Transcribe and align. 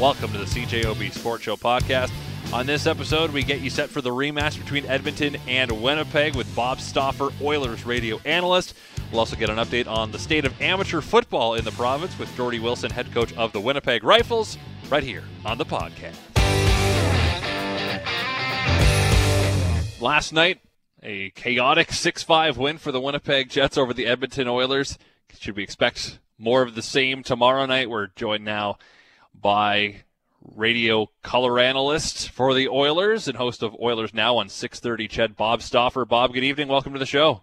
Welcome 0.00 0.32
to 0.32 0.38
the 0.38 0.46
CJOB 0.46 1.12
Sports 1.12 1.44
Show 1.44 1.56
podcast. 1.56 2.10
On 2.54 2.64
this 2.64 2.86
episode, 2.86 3.32
we 3.32 3.42
get 3.42 3.60
you 3.60 3.68
set 3.68 3.90
for 3.90 4.00
the 4.00 4.08
rematch 4.08 4.58
between 4.58 4.86
Edmonton 4.86 5.36
and 5.46 5.70
Winnipeg 5.70 6.34
with 6.34 6.56
Bob 6.56 6.80
Stauffer, 6.80 7.28
Oilers 7.42 7.84
radio 7.84 8.18
analyst. 8.24 8.72
We'll 9.10 9.18
also 9.18 9.36
get 9.36 9.50
an 9.50 9.56
update 9.56 9.86
on 9.86 10.10
the 10.10 10.18
state 10.18 10.46
of 10.46 10.58
amateur 10.58 11.02
football 11.02 11.54
in 11.54 11.66
the 11.66 11.70
province 11.72 12.18
with 12.18 12.34
Jordy 12.34 12.58
Wilson, 12.58 12.90
head 12.90 13.12
coach 13.12 13.34
of 13.34 13.52
the 13.52 13.60
Winnipeg 13.60 14.02
Rifles, 14.02 14.56
right 14.88 15.02
here 15.02 15.22
on 15.44 15.58
the 15.58 15.66
podcast. 15.66 16.16
Last 20.00 20.32
night, 20.32 20.60
a 21.02 21.28
chaotic 21.28 21.92
6 21.92 22.22
5 22.22 22.56
win 22.56 22.78
for 22.78 22.90
the 22.90 23.02
Winnipeg 23.02 23.50
Jets 23.50 23.76
over 23.76 23.92
the 23.92 24.06
Edmonton 24.06 24.48
Oilers. 24.48 24.96
Should 25.38 25.56
we 25.56 25.62
expect 25.62 26.20
more 26.38 26.62
of 26.62 26.74
the 26.74 26.80
same 26.80 27.22
tomorrow 27.22 27.66
night? 27.66 27.90
We're 27.90 28.06
joined 28.16 28.46
now 28.46 28.78
by 29.40 30.02
radio 30.54 31.08
color 31.22 31.58
analyst 31.58 32.30
for 32.30 32.54
the 32.54 32.68
Oilers 32.68 33.28
and 33.28 33.36
host 33.36 33.62
of 33.62 33.74
Oilers 33.80 34.14
Now 34.14 34.36
on 34.36 34.48
6:30 34.48 35.08
CHED 35.08 35.36
Bob 35.36 35.62
Stauffer. 35.62 36.04
Bob, 36.04 36.32
good 36.32 36.44
evening. 36.44 36.68
Welcome 36.68 36.92
to 36.92 36.98
the 36.98 37.06
show. 37.06 37.42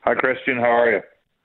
Hi 0.00 0.14
Christian, 0.14 0.56
how 0.56 0.70
are 0.70 0.90
you? 0.90 1.02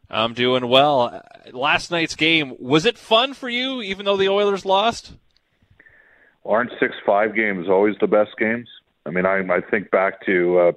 I'm 0.09 0.33
doing 0.33 0.67
well. 0.67 1.23
Last 1.51 1.91
night's 1.91 2.15
game, 2.15 2.55
was 2.59 2.85
it 2.85 2.97
fun 2.97 3.33
for 3.33 3.47
you 3.47 3.81
even 3.81 4.05
though 4.05 4.17
the 4.17 4.29
Oilers 4.29 4.65
lost? 4.65 5.13
Well, 6.43 6.55
aren't 6.55 6.71
6-5 6.79 7.35
games 7.35 7.69
always 7.69 7.95
the 8.01 8.07
best 8.07 8.31
games? 8.37 8.67
I 9.05 9.11
mean, 9.11 9.25
I 9.25 9.39
I 9.39 9.61
think 9.61 9.91
back 9.91 10.25
to 10.25 10.59
uh 10.59 10.71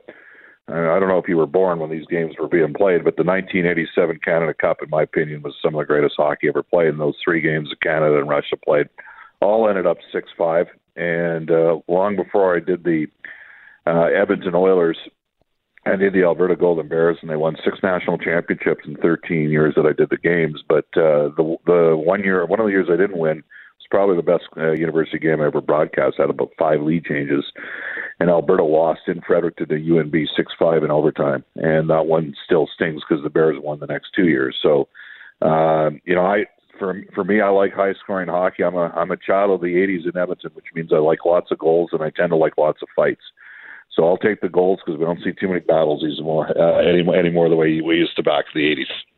I 0.69 0.99
don't 1.01 1.09
know 1.09 1.19
if 1.19 1.29
you 1.29 1.37
were 1.37 1.47
born 1.47 1.81
when 1.81 1.91
these 1.91 2.07
games 2.07 2.35
were 2.39 2.49
being 2.49 2.73
played, 2.73 3.05
but 3.05 3.17
the 3.17 3.25
1987 3.25 4.21
Canada 4.25 4.55
Cup, 4.55 4.79
in 4.83 4.91
my 4.91 5.03
opinion, 5.03 5.43
was 5.43 5.55
some 5.61 5.75
of 5.75 5.81
the 5.81 5.87
greatest 5.87 6.15
hockey 6.17 6.49
ever 6.49 6.63
played. 6.63 6.89
And 6.89 7.01
those 7.01 7.17
three 7.23 7.41
games 7.41 7.69
that 7.71 7.81
Canada 7.83 8.19
and 8.19 8.29
Russia 8.29 8.57
played 8.65 8.89
all 9.41 9.69
ended 9.69 9.87
up 9.87 9.99
six 10.13 10.31
five. 10.39 10.67
And 10.97 11.51
uh, 11.51 11.79
long 11.89 12.17
before 12.17 12.57
I 12.57 12.61
did 12.61 12.85
the 12.85 13.07
uh, 13.87 14.09
Edmonton 14.15 14.55
Oilers, 14.55 14.99
I 15.85 15.97
did 15.97 16.13
the 16.13 16.23
Alberta 16.23 16.55
Golden 16.55 16.89
Bears, 16.89 17.19
and 17.21 17.31
they 17.31 17.37
won 17.37 17.57
six 17.65 17.79
national 17.83 18.19
championships 18.19 18.85
in 18.87 18.97
13 18.97 19.51
years 19.51 19.75
that 19.75 19.87
I 19.87 19.93
did 19.93 20.11
the 20.11 20.17
games. 20.17 20.63
But 20.69 20.87
uh, 20.97 21.35
the 21.37 21.57
the 21.67 21.97
one 21.97 22.23
year, 22.23 22.47
one 22.47 22.61
of 22.61 22.67
the 22.67 22.73
years 22.73 22.89
I 22.89 22.97
didn't 22.97 23.19
win 23.19 23.37
was 23.39 23.87
probably 23.91 24.17
the 24.17 24.23
best 24.23 24.45
uh, 24.57 24.73
university 24.73 25.19
game 25.19 25.41
I 25.41 25.47
ever 25.47 25.61
broadcast. 25.61 26.17
I 26.19 26.23
had 26.23 26.31
about 26.31 26.53
five 26.57 26.83
lead 26.83 27.05
changes, 27.05 27.45
and 28.23 28.31
Alberta 28.31 28.63
lost 28.63 29.01
in 29.09 29.21
Fredericton 29.21 29.67
to 29.67 29.75
the 29.75 29.81
UNB 29.81 30.29
six 30.37 30.53
five 30.57 30.85
in 30.85 30.93
overtime, 30.93 31.45
and 31.57 31.91
that 31.91 32.07
one 32.07 32.37
still 32.45 32.69
stings 32.73 33.03
because 33.03 33.25
the 33.25 33.31
Bears 33.31 33.57
won 33.61 33.81
the 33.81 33.87
next 33.87 34.11
two 34.15 34.29
years. 34.29 34.57
So, 34.63 34.87
uh, 35.45 35.91
you 36.05 36.15
know, 36.15 36.25
I 36.25 36.45
for 36.79 37.03
for 37.17 37.25
me, 37.25 37.41
I 37.41 37.49
like 37.49 37.73
high 37.73 37.95
scoring 37.95 38.29
hockey. 38.29 38.63
I'm 38.63 38.77
a 38.77 38.93
I'm 38.95 39.11
a 39.11 39.17
child 39.17 39.51
of 39.51 39.61
the 39.61 39.75
'80s 39.75 40.05
in 40.05 40.17
Edmonton, 40.17 40.53
which 40.55 40.67
means 40.73 40.93
I 40.93 40.99
like 40.99 41.25
lots 41.25 41.51
of 41.51 41.59
goals 41.59 41.91
and 41.93 42.01
I 42.01 42.11
tend 42.11 42.31
to 42.31 42.37
like 42.37 42.57
lots 42.57 42.81
of 42.81 42.89
fights. 42.95 43.25
So 43.91 44.07
I'll 44.07 44.19
take 44.19 44.41
the 44.41 44.49
goals 44.49 44.79
because 44.87 45.01
we 45.01 45.05
don't 45.05 45.23
see 45.25 45.33
too 45.33 45.49
many 45.49 45.61
battles 45.61 46.05
anymore 46.05 46.47
uh, 46.57 46.79
anymore 46.79 47.17
anymore 47.17 47.49
the 47.49 47.57
way 47.57 47.81
we 47.81 47.97
used 47.97 48.15
to 48.17 48.23
back 48.23 48.45
in 48.55 48.61
the 48.61 48.69
'80s. 48.69 49.12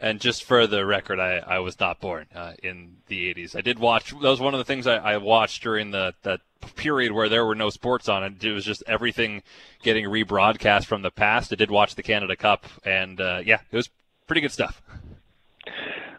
And 0.00 0.20
just 0.20 0.44
for 0.44 0.66
the 0.66 0.86
record, 0.86 1.18
I, 1.18 1.38
I 1.38 1.58
was 1.58 1.80
not 1.80 2.00
born 2.00 2.26
uh, 2.34 2.52
in 2.62 2.98
the 3.08 3.34
80s. 3.34 3.56
I 3.56 3.60
did 3.60 3.78
watch, 3.78 4.10
that 4.10 4.20
was 4.20 4.40
one 4.40 4.54
of 4.54 4.58
the 4.58 4.64
things 4.64 4.86
I, 4.86 4.96
I 4.96 5.16
watched 5.16 5.62
during 5.62 5.90
the 5.90 6.14
that 6.22 6.40
period 6.76 7.12
where 7.12 7.28
there 7.28 7.44
were 7.44 7.54
no 7.54 7.70
sports 7.70 8.08
on. 8.08 8.22
And 8.22 8.42
it 8.42 8.52
was 8.52 8.64
just 8.64 8.82
everything 8.86 9.42
getting 9.82 10.04
rebroadcast 10.04 10.86
from 10.86 11.02
the 11.02 11.10
past. 11.10 11.52
I 11.52 11.56
did 11.56 11.70
watch 11.70 11.94
the 11.94 12.02
Canada 12.02 12.36
Cup, 12.36 12.66
and 12.84 13.20
uh, 13.20 13.42
yeah, 13.44 13.60
it 13.70 13.76
was 13.76 13.90
pretty 14.26 14.40
good 14.40 14.52
stuff. 14.52 14.80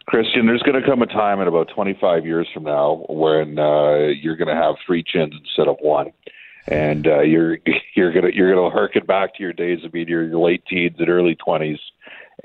Christian, 0.06 0.46
there's 0.46 0.62
going 0.62 0.80
to 0.80 0.86
come 0.86 1.02
a 1.02 1.06
time 1.06 1.40
in 1.40 1.46
about 1.46 1.68
25 1.74 2.26
years 2.26 2.48
from 2.52 2.64
now 2.64 3.04
when 3.08 3.58
uh, 3.58 4.08
you're 4.08 4.36
going 4.36 4.48
to 4.48 4.60
have 4.60 4.74
three 4.84 5.04
chins 5.04 5.32
instead 5.38 5.68
of 5.68 5.76
one, 5.80 6.12
and 6.66 7.06
uh, 7.06 7.20
you're 7.20 7.58
you're 7.94 8.12
going 8.12 8.24
to 8.24 8.34
you're 8.34 8.54
to 8.54 8.70
harken 8.70 9.06
back 9.06 9.34
to 9.36 9.42
your 9.42 9.52
days 9.52 9.84
of 9.84 9.92
being 9.92 10.08
your, 10.08 10.24
your 10.24 10.40
late 10.40 10.64
teens 10.66 10.96
and 10.98 11.08
early 11.08 11.36
20s, 11.36 11.78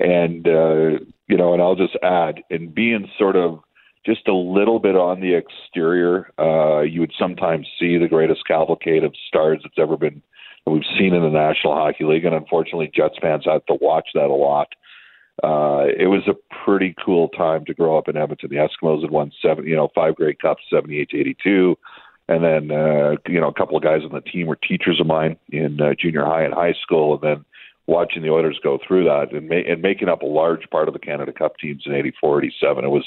and 0.00 0.46
uh, 0.46 1.04
you 1.28 1.36
know, 1.36 1.52
and 1.52 1.62
I'll 1.62 1.76
just 1.76 1.96
add, 2.02 2.42
and 2.50 2.74
being 2.74 3.08
sort 3.18 3.36
of 3.36 3.60
just 4.04 4.28
a 4.28 4.34
little 4.34 4.78
bit 4.78 4.94
on 4.96 5.20
the 5.20 5.34
exterior, 5.34 6.30
uh, 6.38 6.82
you 6.82 7.00
would 7.00 7.12
sometimes 7.18 7.66
see 7.78 7.98
the 7.98 8.08
greatest 8.08 8.46
cavalcade 8.46 9.02
of 9.02 9.14
stars 9.28 9.60
that's 9.62 9.78
ever 9.78 9.96
been 9.96 10.22
we've 10.66 10.82
seen 10.98 11.14
in 11.14 11.22
the 11.22 11.30
National 11.30 11.74
Hockey 11.74 12.04
League, 12.04 12.24
and 12.24 12.34
unfortunately, 12.34 12.90
Jets 12.94 13.16
fans 13.20 13.44
had 13.44 13.66
to 13.68 13.78
watch 13.80 14.08
that 14.14 14.26
a 14.26 14.34
lot. 14.34 14.68
Uh, 15.44 15.84
it 15.98 16.08
was 16.08 16.26
a 16.28 16.64
pretty 16.64 16.94
cool 17.04 17.28
time 17.28 17.64
to 17.66 17.74
grow 17.74 17.98
up 17.98 18.08
in 18.08 18.16
Edmonton. 18.16 18.48
The 18.50 18.56
Eskimos 18.56 19.02
had 19.02 19.10
won 19.10 19.30
seven, 19.42 19.66
you 19.66 19.76
know, 19.76 19.88
five 19.94 20.16
Grey 20.16 20.34
Cups, 20.34 20.62
seventy-eight 20.72 21.10
to 21.10 21.20
eighty-two, 21.20 21.76
and 22.28 22.42
then 22.42 22.70
uh, 22.70 23.16
you 23.28 23.40
know 23.40 23.48
a 23.48 23.54
couple 23.54 23.76
of 23.76 23.82
guys 23.82 24.00
on 24.02 24.12
the 24.12 24.22
team 24.22 24.46
were 24.46 24.56
teachers 24.56 24.98
of 24.98 25.06
mine 25.06 25.36
in 25.50 25.80
uh, 25.80 25.92
junior 26.00 26.24
high 26.24 26.42
and 26.42 26.54
high 26.54 26.74
school, 26.82 27.14
and 27.14 27.22
then 27.22 27.44
watching 27.86 28.22
the 28.22 28.30
Oilers 28.30 28.58
go 28.62 28.78
through 28.86 29.04
that 29.04 29.32
and, 29.32 29.48
ma- 29.48 29.56
and 29.56 29.82
making 29.82 30.08
up 30.08 30.22
a 30.22 30.26
large 30.26 30.68
part 30.70 30.88
of 30.88 30.94
the 30.94 31.00
Canada 31.00 31.32
Cup 31.32 31.56
teams 31.58 31.82
in 31.86 31.94
'84, 31.94 32.44
'87. 32.44 32.84
It 32.84 32.88
was 32.88 33.04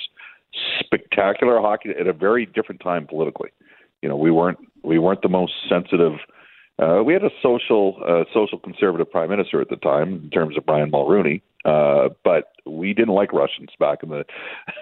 spectacular 0.80 1.60
hockey 1.60 1.90
at 2.00 2.08
a 2.08 2.14
very 2.14 2.46
different 2.46 2.82
time 2.82 3.06
politically. 3.08 3.50
You 4.02 4.10
know, 4.10 4.16
we 4.16 4.32
weren't 4.32 4.60
we 4.84 5.00
weren't 5.00 5.22
the 5.22 5.30
most 5.30 5.54
sensitive. 5.68 6.14
Uh, 6.82 7.04
we 7.04 7.14
had 7.14 7.24
a 7.24 7.30
social 7.44 8.02
uh, 8.08 8.24
social 8.34 8.58
conservative 8.58 9.12
prime 9.12 9.30
minister 9.30 9.62
at 9.62 9.70
the 9.70 9.76
time 9.76 10.16
in 10.24 10.30
terms 10.30 10.58
of 10.58 10.66
Brian 10.66 10.92
Mulroney, 10.92 11.42
uh, 11.66 12.10
but 12.24 12.54
we 12.66 12.94
didn't 12.94 13.14
like 13.14 13.34
Russians 13.34 13.70
back 13.80 14.04
in 14.04 14.10
the 14.10 14.26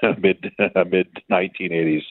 mid 0.20 0.52
mid 0.90 1.08
1980s, 1.32 2.04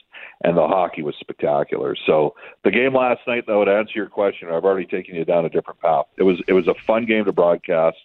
and 0.43 0.57
the 0.57 0.67
hockey 0.67 1.03
was 1.03 1.15
spectacular. 1.19 1.95
So 2.05 2.35
the 2.63 2.71
game 2.71 2.93
last 2.93 3.21
night, 3.27 3.45
though, 3.47 3.63
to 3.63 3.71
answer 3.71 3.93
your 3.95 4.07
question, 4.07 4.49
I've 4.49 4.65
already 4.65 4.85
taken 4.85 5.15
you 5.15 5.25
down 5.25 5.45
a 5.45 5.49
different 5.49 5.79
path. 5.79 6.05
It 6.17 6.23
was 6.23 6.41
it 6.47 6.53
was 6.53 6.67
a 6.67 6.75
fun 6.85 7.05
game 7.05 7.25
to 7.25 7.31
broadcast. 7.31 7.97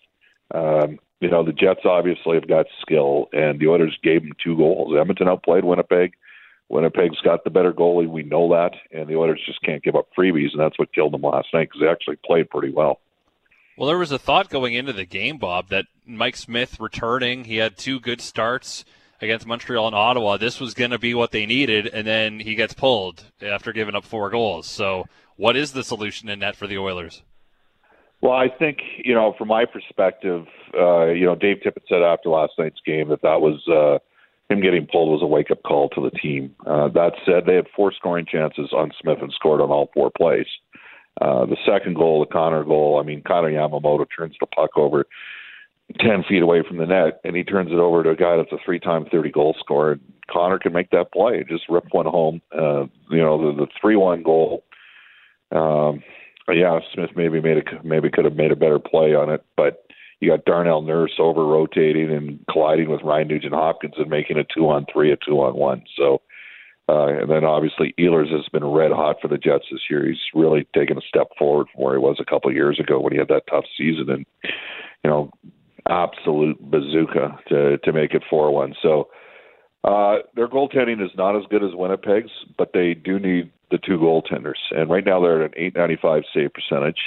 Um, 0.54 0.98
you 1.20 1.30
know, 1.30 1.44
the 1.44 1.52
Jets 1.52 1.80
obviously 1.84 2.34
have 2.34 2.48
got 2.48 2.66
skill, 2.80 3.28
and 3.32 3.58
the 3.58 3.68
Oilers 3.68 3.96
gave 4.02 4.22
them 4.22 4.32
two 4.42 4.56
goals. 4.56 4.94
Edmonton 4.98 5.28
outplayed 5.28 5.64
Winnipeg. 5.64 6.14
Winnipeg's 6.68 7.20
got 7.20 7.44
the 7.44 7.50
better 7.50 7.72
goalie. 7.72 8.08
We 8.08 8.22
know 8.22 8.48
that, 8.50 8.72
and 8.90 9.06
the 9.06 9.16
Oilers 9.16 9.40
just 9.46 9.62
can't 9.62 9.82
give 9.82 9.94
up 9.94 10.08
freebies, 10.18 10.52
and 10.52 10.60
that's 10.60 10.78
what 10.78 10.92
killed 10.92 11.12
them 11.12 11.22
last 11.22 11.48
night 11.52 11.68
because 11.68 11.80
they 11.80 11.88
actually 11.88 12.16
played 12.24 12.50
pretty 12.50 12.72
well. 12.72 13.00
Well, 13.76 13.88
there 13.88 13.98
was 13.98 14.12
a 14.12 14.18
thought 14.18 14.48
going 14.48 14.74
into 14.74 14.92
the 14.92 15.04
game, 15.04 15.38
Bob, 15.38 15.68
that 15.68 15.86
Mike 16.06 16.36
Smith 16.36 16.80
returning, 16.80 17.44
he 17.44 17.56
had 17.56 17.76
two 17.76 18.00
good 18.00 18.20
starts 18.20 18.84
against 19.20 19.46
Montreal 19.46 19.86
and 19.86 19.96
Ottawa. 19.96 20.36
This 20.36 20.60
was 20.60 20.74
going 20.74 20.90
to 20.90 20.98
be 20.98 21.14
what 21.14 21.30
they 21.30 21.46
needed, 21.46 21.86
and 21.86 22.06
then 22.06 22.40
he 22.40 22.54
gets 22.54 22.74
pulled 22.74 23.24
after 23.40 23.72
giving 23.72 23.94
up 23.94 24.04
four 24.04 24.30
goals. 24.30 24.66
So, 24.66 25.06
what 25.36 25.56
is 25.56 25.72
the 25.72 25.84
solution 25.84 26.28
in 26.28 26.40
net 26.40 26.56
for 26.56 26.66
the 26.66 26.78
Oilers? 26.78 27.22
Well, 28.20 28.32
I 28.32 28.48
think 28.48 28.78
you 29.04 29.14
know, 29.14 29.34
from 29.38 29.48
my 29.48 29.64
perspective, 29.64 30.46
uh, 30.78 31.06
you 31.06 31.26
know, 31.26 31.34
Dave 31.34 31.58
Tippett 31.64 31.88
said 31.88 32.02
after 32.02 32.28
last 32.28 32.52
night's 32.58 32.80
game 32.84 33.08
that 33.08 33.22
that 33.22 33.40
was 33.40 33.60
uh, 33.68 33.98
him 34.52 34.60
getting 34.60 34.86
pulled 34.86 35.10
was 35.10 35.22
a 35.22 35.26
wake 35.26 35.50
up 35.50 35.62
call 35.62 35.88
to 35.90 36.00
the 36.00 36.16
team. 36.18 36.54
Uh, 36.66 36.88
that 36.88 37.12
said, 37.24 37.44
they 37.46 37.56
had 37.56 37.66
four 37.74 37.92
scoring 37.92 38.26
chances 38.26 38.72
on 38.72 38.92
Smith 39.00 39.18
and 39.20 39.32
scored 39.32 39.60
on 39.60 39.70
all 39.70 39.90
four 39.94 40.10
plays. 40.16 40.46
Uh, 41.20 41.46
the 41.46 41.56
second 41.66 41.94
goal, 41.94 42.20
the 42.20 42.32
Connor 42.32 42.64
goal, 42.64 42.98
I 42.98 43.04
mean, 43.04 43.22
Connor 43.22 43.50
Yamamoto 43.50 44.06
turns 44.16 44.34
the 44.40 44.46
puck 44.46 44.70
over 44.76 45.06
10 46.00 46.24
feet 46.28 46.42
away 46.42 46.62
from 46.66 46.78
the 46.78 46.86
net, 46.86 47.20
and 47.24 47.36
he 47.36 47.44
turns 47.44 47.70
it 47.70 47.78
over 47.78 48.02
to 48.02 48.10
a 48.10 48.16
guy 48.16 48.36
that's 48.36 48.52
a 48.52 48.64
three 48.64 48.78
time 48.78 49.06
30 49.10 49.30
goal 49.30 49.54
scorer. 49.58 49.98
Connor 50.30 50.58
can 50.58 50.72
make 50.72 50.90
that 50.90 51.12
play, 51.12 51.44
just 51.48 51.68
rip 51.68 51.84
one 51.92 52.06
home. 52.06 52.40
Uh, 52.56 52.84
you 53.10 53.18
know, 53.18 53.52
the, 53.52 53.64
the 53.64 53.66
3 53.80 53.96
1 53.96 54.22
goal. 54.22 54.64
Um, 55.50 56.02
yeah, 56.48 56.78
Smith 56.92 57.10
maybe 57.16 57.40
made 57.40 57.58
a, 57.58 57.62
maybe 57.84 58.10
could 58.10 58.24
have 58.24 58.36
made 58.36 58.52
a 58.52 58.56
better 58.56 58.78
play 58.78 59.14
on 59.14 59.30
it, 59.30 59.44
but 59.56 59.84
you 60.20 60.30
got 60.30 60.44
Darnell 60.44 60.82
Nurse 60.82 61.14
over 61.18 61.44
rotating 61.44 62.10
and 62.10 62.38
colliding 62.50 62.90
with 62.90 63.02
Ryan 63.02 63.28
Nugent 63.28 63.54
Hopkins 63.54 63.94
and 63.96 64.10
making 64.10 64.38
a 64.38 64.44
two 64.44 64.68
on 64.68 64.86
three, 64.92 65.12
a 65.12 65.16
two 65.16 65.40
on 65.40 65.56
one. 65.56 65.82
So 65.96 66.22
uh, 66.88 67.06
and 67.06 67.30
then 67.30 67.44
obviously 67.44 67.94
Ehlers 67.98 68.30
has 68.30 68.48
been 68.52 68.64
red 68.64 68.90
hot 68.90 69.16
for 69.22 69.28
the 69.28 69.38
Jets 69.38 69.66
this 69.70 69.82
year. 69.88 70.06
He's 70.06 70.18
really 70.34 70.66
taken 70.74 70.98
a 70.98 71.08
step 71.08 71.28
forward 71.38 71.68
from 71.72 71.84
where 71.84 71.94
he 71.94 72.00
was 72.00 72.16
a 72.20 72.24
couple 72.24 72.50
of 72.50 72.56
years 72.56 72.80
ago 72.80 73.00
when 73.00 73.12
he 73.12 73.18
had 73.18 73.28
that 73.28 73.46
tough 73.48 73.64
season, 73.78 74.10
and 74.10 74.26
you 75.04 75.10
know, 75.10 75.30
absolute 75.88 76.58
bazooka 76.60 77.38
to 77.48 77.78
to 77.78 77.92
make 77.92 78.14
it 78.14 78.22
four 78.28 78.50
one. 78.52 78.74
So 78.82 79.08
uh, 79.84 80.18
their 80.34 80.48
goaltending 80.48 81.04
is 81.04 81.10
not 81.16 81.36
as 81.36 81.42
good 81.50 81.64
as 81.64 81.70
Winnipeg's, 81.74 82.30
but 82.56 82.70
they 82.72 82.94
do 82.94 83.18
need 83.18 83.50
the 83.70 83.78
two 83.78 83.98
goaltenders, 83.98 84.60
and 84.70 84.90
right 84.90 85.04
now 85.04 85.20
they're 85.20 85.42
at 85.42 85.52
an 85.52 85.54
eight 85.56 85.74
ninety 85.76 85.98
five 86.00 86.22
save 86.34 86.50
percentage 86.52 86.98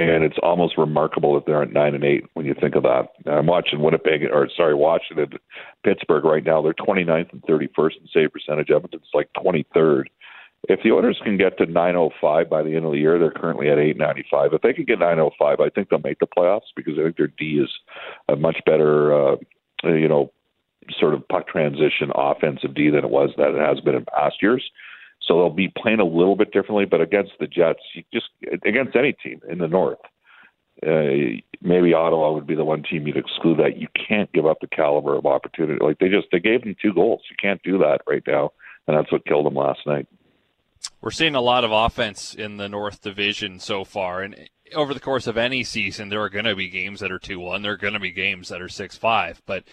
and 0.00 0.24
it's 0.24 0.38
almost 0.42 0.78
remarkable 0.78 1.34
that 1.34 1.44
they're 1.44 1.62
at 1.62 1.74
nine 1.74 1.94
and 1.94 2.04
eight 2.04 2.24
when 2.32 2.46
you 2.46 2.54
think 2.58 2.74
of 2.74 2.84
that. 2.84 3.08
I'm 3.26 3.44
watching 3.44 3.80
Winnipeg, 3.80 4.24
or 4.32 4.48
sorry, 4.56 4.74
Washington, 4.74 5.38
Pittsburgh 5.84 6.24
right 6.24 6.42
now. 6.42 6.62
They're 6.62 6.72
29th 6.72 7.32
and 7.32 7.42
31st 7.42 8.00
in 8.00 8.08
save 8.12 8.32
percentage. 8.32 8.70
Edmonton's 8.70 9.10
like 9.12 9.28
23rd. 9.36 10.04
If 10.68 10.80
the 10.82 10.92
Oilers 10.92 11.20
can 11.24 11.38
get 11.38 11.56
to 11.58 11.66
905 11.66 12.50
by 12.50 12.62
the 12.62 12.76
end 12.76 12.84
of 12.84 12.92
the 12.92 12.98
year, 12.98 13.18
they're 13.18 13.30
currently 13.30 13.70
at 13.70 13.78
895. 13.78 14.52
If 14.52 14.62
they 14.62 14.72
can 14.72 14.84
get 14.84 14.98
905, 14.98 15.60
I 15.60 15.70
think 15.70 15.88
they'll 15.88 16.00
make 16.00 16.18
the 16.18 16.26
playoffs 16.26 16.68
because 16.76 16.94
I 16.98 17.04
think 17.04 17.16
their 17.16 17.28
D 17.28 17.60
is 17.62 17.70
a 18.28 18.36
much 18.36 18.58
better, 18.66 19.32
uh, 19.32 19.36
you 19.84 20.08
know, 20.08 20.32
sort 20.98 21.14
of 21.14 21.26
puck 21.28 21.48
transition 21.48 22.10
offensive 22.14 22.74
D 22.74 22.90
than 22.90 23.04
it 23.04 23.10
was 23.10 23.30
that 23.36 23.54
it 23.54 23.60
has 23.60 23.80
been 23.80 23.94
in 23.94 24.04
past 24.04 24.36
years. 24.42 24.62
So 25.22 25.34
they'll 25.34 25.50
be 25.50 25.72
playing 25.76 26.00
a 26.00 26.04
little 26.04 26.36
bit 26.36 26.52
differently, 26.52 26.86
but 26.86 27.00
against 27.00 27.32
the 27.38 27.46
Jets, 27.46 27.80
you 27.94 28.02
just 28.12 28.28
against 28.64 28.96
any 28.96 29.12
team 29.12 29.40
in 29.48 29.58
the 29.58 29.68
North, 29.68 29.98
uh, 30.86 31.38
maybe 31.60 31.92
Ottawa 31.92 32.32
would 32.32 32.46
be 32.46 32.54
the 32.54 32.64
one 32.64 32.82
team 32.82 33.06
you'd 33.06 33.16
exclude 33.16 33.58
that. 33.58 33.76
You 33.76 33.88
can't 34.08 34.32
give 34.32 34.46
up 34.46 34.58
the 34.60 34.66
caliber 34.66 35.14
of 35.16 35.26
opportunity. 35.26 35.78
Like 35.82 35.98
they 35.98 36.08
just 36.08 36.28
they 36.32 36.40
gave 36.40 36.62
them 36.62 36.74
two 36.80 36.94
goals. 36.94 37.22
You 37.30 37.36
can't 37.40 37.62
do 37.62 37.78
that 37.78 38.00
right 38.06 38.22
now, 38.26 38.52
and 38.88 38.96
that's 38.96 39.12
what 39.12 39.26
killed 39.26 39.46
them 39.46 39.54
last 39.54 39.80
night. 39.86 40.08
We're 41.00 41.10
seeing 41.10 41.34
a 41.34 41.40
lot 41.40 41.64
of 41.64 41.72
offense 41.72 42.34
in 42.34 42.56
the 42.56 42.68
North 42.68 43.02
Division 43.02 43.58
so 43.60 43.84
far, 43.84 44.22
and 44.22 44.48
over 44.74 44.94
the 44.94 45.00
course 45.00 45.26
of 45.26 45.36
any 45.36 45.64
season, 45.64 46.08
there 46.08 46.22
are 46.22 46.28
going 46.28 46.44
to 46.44 46.54
be 46.54 46.68
games 46.68 47.00
that 47.00 47.12
are 47.12 47.18
two 47.18 47.40
one. 47.40 47.62
There 47.62 47.72
are 47.72 47.78
going 47.78 47.94
to 47.94 48.00
be 48.00 48.12
games 48.12 48.48
that 48.48 48.62
are 48.62 48.68
six 48.68 48.96
five. 48.96 49.42
But 49.46 49.64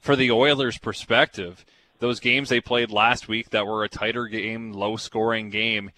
for 0.00 0.16
the 0.16 0.30
Oilers' 0.30 0.78
perspective, 0.78 1.64
those 1.98 2.20
games 2.20 2.48
they 2.48 2.60
played 2.60 2.90
last 2.90 3.28
week 3.28 3.50
that 3.50 3.66
were 3.66 3.84
a 3.84 3.88
tighter 3.88 4.26
game, 4.26 4.72
low 4.72 4.96
scoring 4.96 5.50
game, 5.50 5.90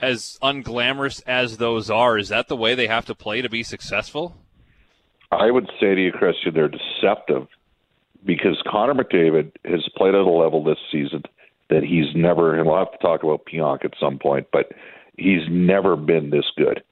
as 0.00 0.38
unglamorous 0.42 1.22
as 1.26 1.56
those 1.56 1.90
are, 1.90 2.18
is 2.18 2.28
that 2.28 2.48
the 2.48 2.56
way 2.56 2.74
they 2.74 2.88
have 2.88 3.06
to 3.06 3.14
play 3.14 3.40
to 3.42 3.48
be 3.48 3.62
successful? 3.62 4.36
I 5.30 5.50
would 5.50 5.70
say 5.80 5.94
to 5.94 6.00
you, 6.00 6.12
Christian, 6.12 6.54
they're 6.54 6.68
deceptive 6.68 7.46
because 8.24 8.60
Connor 8.66 8.94
McDavid 8.94 9.52
has 9.64 9.86
played 9.96 10.14
at 10.14 10.20
a 10.20 10.30
level 10.30 10.64
this 10.64 10.78
season 10.90 11.22
that 11.70 11.82
he's 11.82 12.14
never, 12.14 12.54
and 12.54 12.66
we'll 12.66 12.78
have 12.78 12.92
to 12.92 12.98
talk 12.98 13.22
about 13.22 13.46
Pionk 13.46 13.84
at 13.84 13.92
some 13.98 14.18
point, 14.18 14.46
but 14.52 14.72
he's 15.16 15.42
never 15.48 15.96
been 15.96 16.30
this 16.30 16.46
good. 16.56 16.82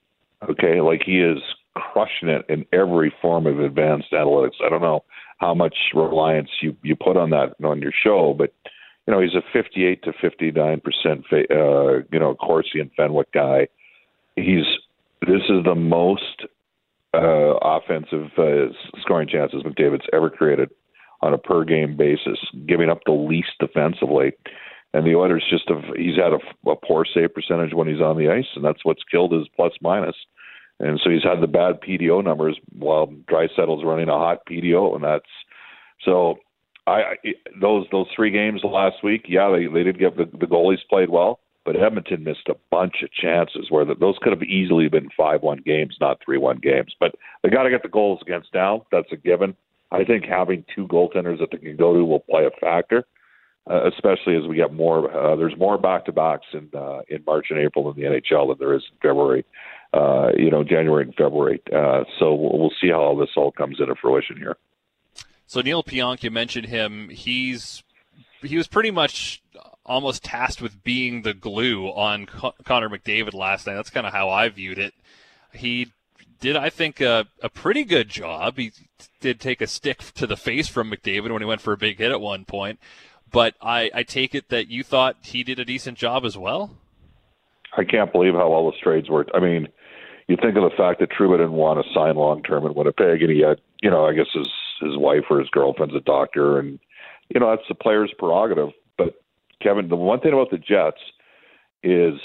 Okay, 0.49 0.81
like 0.81 1.03
he 1.05 1.21
is 1.21 1.39
crushing 1.75 2.29
it 2.29 2.45
in 2.49 2.67
every 2.73 3.15
form 3.23 3.47
of 3.47 3.61
advanced 3.61 4.13
analytics. 4.13 4.61
I 4.65 4.69
don't 4.69 4.83
know 4.83 5.05
how 5.39 5.55
much 5.55 5.75
reliance 5.95 6.51
you 6.61 6.77
you 6.83 6.97
put 6.97 7.17
on 7.17 7.31
that 7.31 7.55
on 7.65 7.81
your 7.81 7.93
show, 7.93 8.35
but 8.37 8.53
you 9.07 9.15
know 9.15 9.21
he's 9.21 9.35
a 9.35 9.43
58 9.53 10.03
to 10.05 10.13
59 10.21 10.81
percent, 10.81 11.25
uh, 11.33 12.05
you 12.11 12.19
know, 12.19 12.35
Corsi 12.35 12.81
and 12.81 12.91
Fenwick 12.97 13.33
guy. 13.33 13.69
He's 14.37 14.65
this 15.21 15.43
is 15.49 15.65
the 15.65 15.75
most 15.77 16.47
uh, 17.15 17.57
offensive 17.63 18.31
uh, 18.39 18.73
scoring 19.01 19.29
chances 19.29 19.63
McDavid's 19.63 20.07
ever 20.13 20.31
created 20.31 20.71
on 21.23 21.33
a 21.33 21.39
per 21.39 21.65
game 21.65 21.97
basis, 21.97 22.39
giving 22.67 22.91
up 22.91 23.01
the 23.07 23.13
least 23.13 23.53
defensively. 23.61 24.33
And 24.95 25.07
the 25.07 25.15
Oilers 25.15 25.45
just 25.49 25.69
have 25.69 25.85
he's 25.97 26.17
had 26.17 26.33
a, 26.33 26.71
a 26.71 26.77
poor 26.77 27.07
save 27.07 27.35
percentage 27.35 27.73
when 27.73 27.89
he's 27.89 28.01
on 28.01 28.19
the 28.19 28.29
ice, 28.29 28.49
and 28.55 28.65
that's 28.65 28.85
what's 28.85 29.03
killed 29.11 29.33
his 29.33 29.49
plus 29.57 29.73
minus. 29.81 30.17
And 30.81 31.01
so 31.03 31.11
he's 31.11 31.23
had 31.23 31.41
the 31.41 31.47
bad 31.47 31.81
PDO 31.81 32.25
numbers 32.25 32.59
while 32.77 33.07
Draisaitl's 33.07 33.85
running 33.85 34.09
a 34.09 34.19
hot 34.19 34.47
PDO, 34.51 34.95
and 34.95 35.05
that's 35.05 35.31
so. 36.05 36.37
I 36.85 37.15
those 37.61 37.87
those 37.93 38.09
three 38.15 38.33
games 38.33 38.63
last 38.65 39.05
week, 39.05 39.27
yeah, 39.29 39.49
they 39.51 39.67
they 39.67 39.85
did 39.85 40.01
get 40.01 40.17
the, 40.17 40.25
the 40.25 40.47
goalies 40.47 40.81
played 40.91 41.11
well, 41.11 41.39
but 41.65 41.77
Edmonton 41.77 42.25
missed 42.25 42.49
a 42.49 42.57
bunch 42.71 42.97
of 43.05 43.13
chances 43.13 43.71
where 43.71 43.85
the, 43.85 43.95
those 43.95 44.17
could 44.21 44.33
have 44.33 44.43
easily 44.43 44.89
been 44.89 45.09
five 45.17 45.43
one 45.43 45.63
games, 45.65 45.97
not 46.01 46.19
three 46.25 46.39
one 46.39 46.59
games. 46.59 46.95
But 46.99 47.15
they 47.43 47.51
got 47.51 47.63
to 47.63 47.71
get 47.71 47.85
the 47.85 47.89
goals 47.89 48.19
against 48.23 48.49
now. 48.53 48.85
That's 48.91 49.13
a 49.13 49.17
given. 49.17 49.55
I 49.93 50.05
think 50.05 50.25
having 50.25 50.65
two 50.75 50.87
goaltenders 50.89 51.39
that 51.39 51.51
they 51.53 51.59
can 51.59 51.77
go 51.77 51.95
to 51.95 52.05
will 52.05 52.21
play 52.21 52.47
a 52.47 52.51
factor, 52.61 53.05
uh, 53.71 53.89
especially 53.89 54.37
as 54.37 54.49
we 54.49 54.57
get 54.57 54.73
more. 54.73 55.15
Uh, 55.15 55.37
there's 55.37 55.57
more 55.57 55.79
back 55.79 56.07
to 56.07 56.13
backs 56.13 56.47
in 56.53 56.69
uh, 56.75 57.01
in 57.09 57.23
March 57.27 57.47
and 57.51 57.59
April 57.59 57.91
in 57.91 57.97
the 57.97 58.09
NHL 58.09 58.49
than 58.49 58.57
there 58.59 58.75
is 58.75 58.83
in 58.91 58.97
February 59.09 59.45
uh, 59.95 60.31
you 60.37 60.51
know, 60.51 60.65
January 60.65 61.05
and 61.05 61.15
February. 61.15 61.61
Uh, 61.73 62.05
so 62.19 62.35
we'll, 62.35 62.59
we'll 62.59 62.73
see 62.81 62.89
how 62.89 63.01
all 63.01 63.17
this 63.17 63.31
all 63.37 63.53
comes 63.53 63.79
into 63.81 63.95
fruition 63.95 64.37
here. 64.37 64.57
So 65.47 65.61
Neal 65.61 65.83
Pionk, 65.83 66.23
you 66.23 66.31
mentioned 66.31 66.67
him. 66.67 67.11
He's 67.11 67.83
he 68.41 68.57
was 68.57 68.67
pretty 68.67 68.91
much 68.91 69.43
almost 69.85 70.25
tasked 70.25 70.63
with 70.63 70.83
being 70.83 71.23
the 71.23 71.35
glue 71.35 71.89
on 71.89 72.27
Con- 72.27 72.53
Connor 72.65 72.89
McDavid 72.89 73.35
last 73.35 73.67
night. 73.67 73.75
That's 73.75 73.91
kind 73.91 74.07
of 74.07 74.13
how 74.13 74.31
I 74.31 74.49
viewed 74.49 74.79
it. 74.79 74.95
He 75.53 75.93
did, 76.43 76.57
I 76.57 76.69
think, 76.69 77.01
a, 77.01 77.27
a 77.41 77.49
pretty 77.49 77.85
good 77.85 78.09
job. 78.09 78.59
He 78.59 78.73
did 79.21 79.41
take 79.41 79.63
a 79.63 79.67
stick 79.67 79.99
to 80.15 80.27
the 80.27 80.37
face 80.37 80.69
from 80.69 80.91
McDavid 80.91 81.31
when 81.31 81.41
he 81.41 81.47
went 81.47 81.63
for 81.63 81.73
a 81.73 81.79
big 81.79 81.99
hit 81.99 82.11
at 82.11 82.21
one 82.21 82.45
point. 82.45 82.79
But 83.31 83.55
I, 83.63 83.91
I 83.95 84.03
take 84.03 84.35
it 84.35 84.51
that 84.51 84.69
you 84.69 84.83
thought 84.83 85.17
he 85.23 85.45
did 85.45 85.59
a 85.59 85.65
decent 85.65 85.97
job 85.97 86.25
as 86.27 86.37
well. 86.37 86.77
I 87.75 87.85
can't 87.85 88.13
believe 88.13 88.35
how 88.35 88.51
well 88.51 88.71
the 88.71 88.77
trades 88.83 89.09
worked. 89.09 89.31
I 89.35 89.41
mean, 89.41 89.69
you 90.27 90.37
think 90.37 90.57
of 90.57 90.65
the 90.65 90.77
fact 90.77 91.01
that 91.01 91.11
Trouba 91.11 91.39
didn't 91.39 91.53
want 91.53 91.83
to 91.83 91.95
sign 91.95 92.17
long 92.17 92.43
term 92.43 92.67
in 92.67 92.75
Winnipeg, 92.75 93.23
and 93.23 93.31
he 93.31 93.41
had, 93.41 93.61
you 93.81 93.89
know, 93.89 94.05
I 94.05 94.13
guess 94.13 94.27
his 94.35 94.49
his 94.81 94.99
wife 94.99 95.25
or 95.31 95.39
his 95.39 95.49
girlfriend's 95.49 95.95
a 95.95 96.01
doctor, 96.01 96.59
and 96.59 96.79
you 97.31 97.41
know 97.41 97.51
that's 97.51 97.67
the 97.69 97.75
player's 97.75 98.13
prerogative. 98.19 98.71
But 98.99 99.15
Kevin, 99.63 99.89
the 99.89 99.97
one 99.97 100.21
thing 100.21 100.33
about 100.33 100.51
the 100.51 100.59
Jets 100.59 101.01
is 101.83 102.21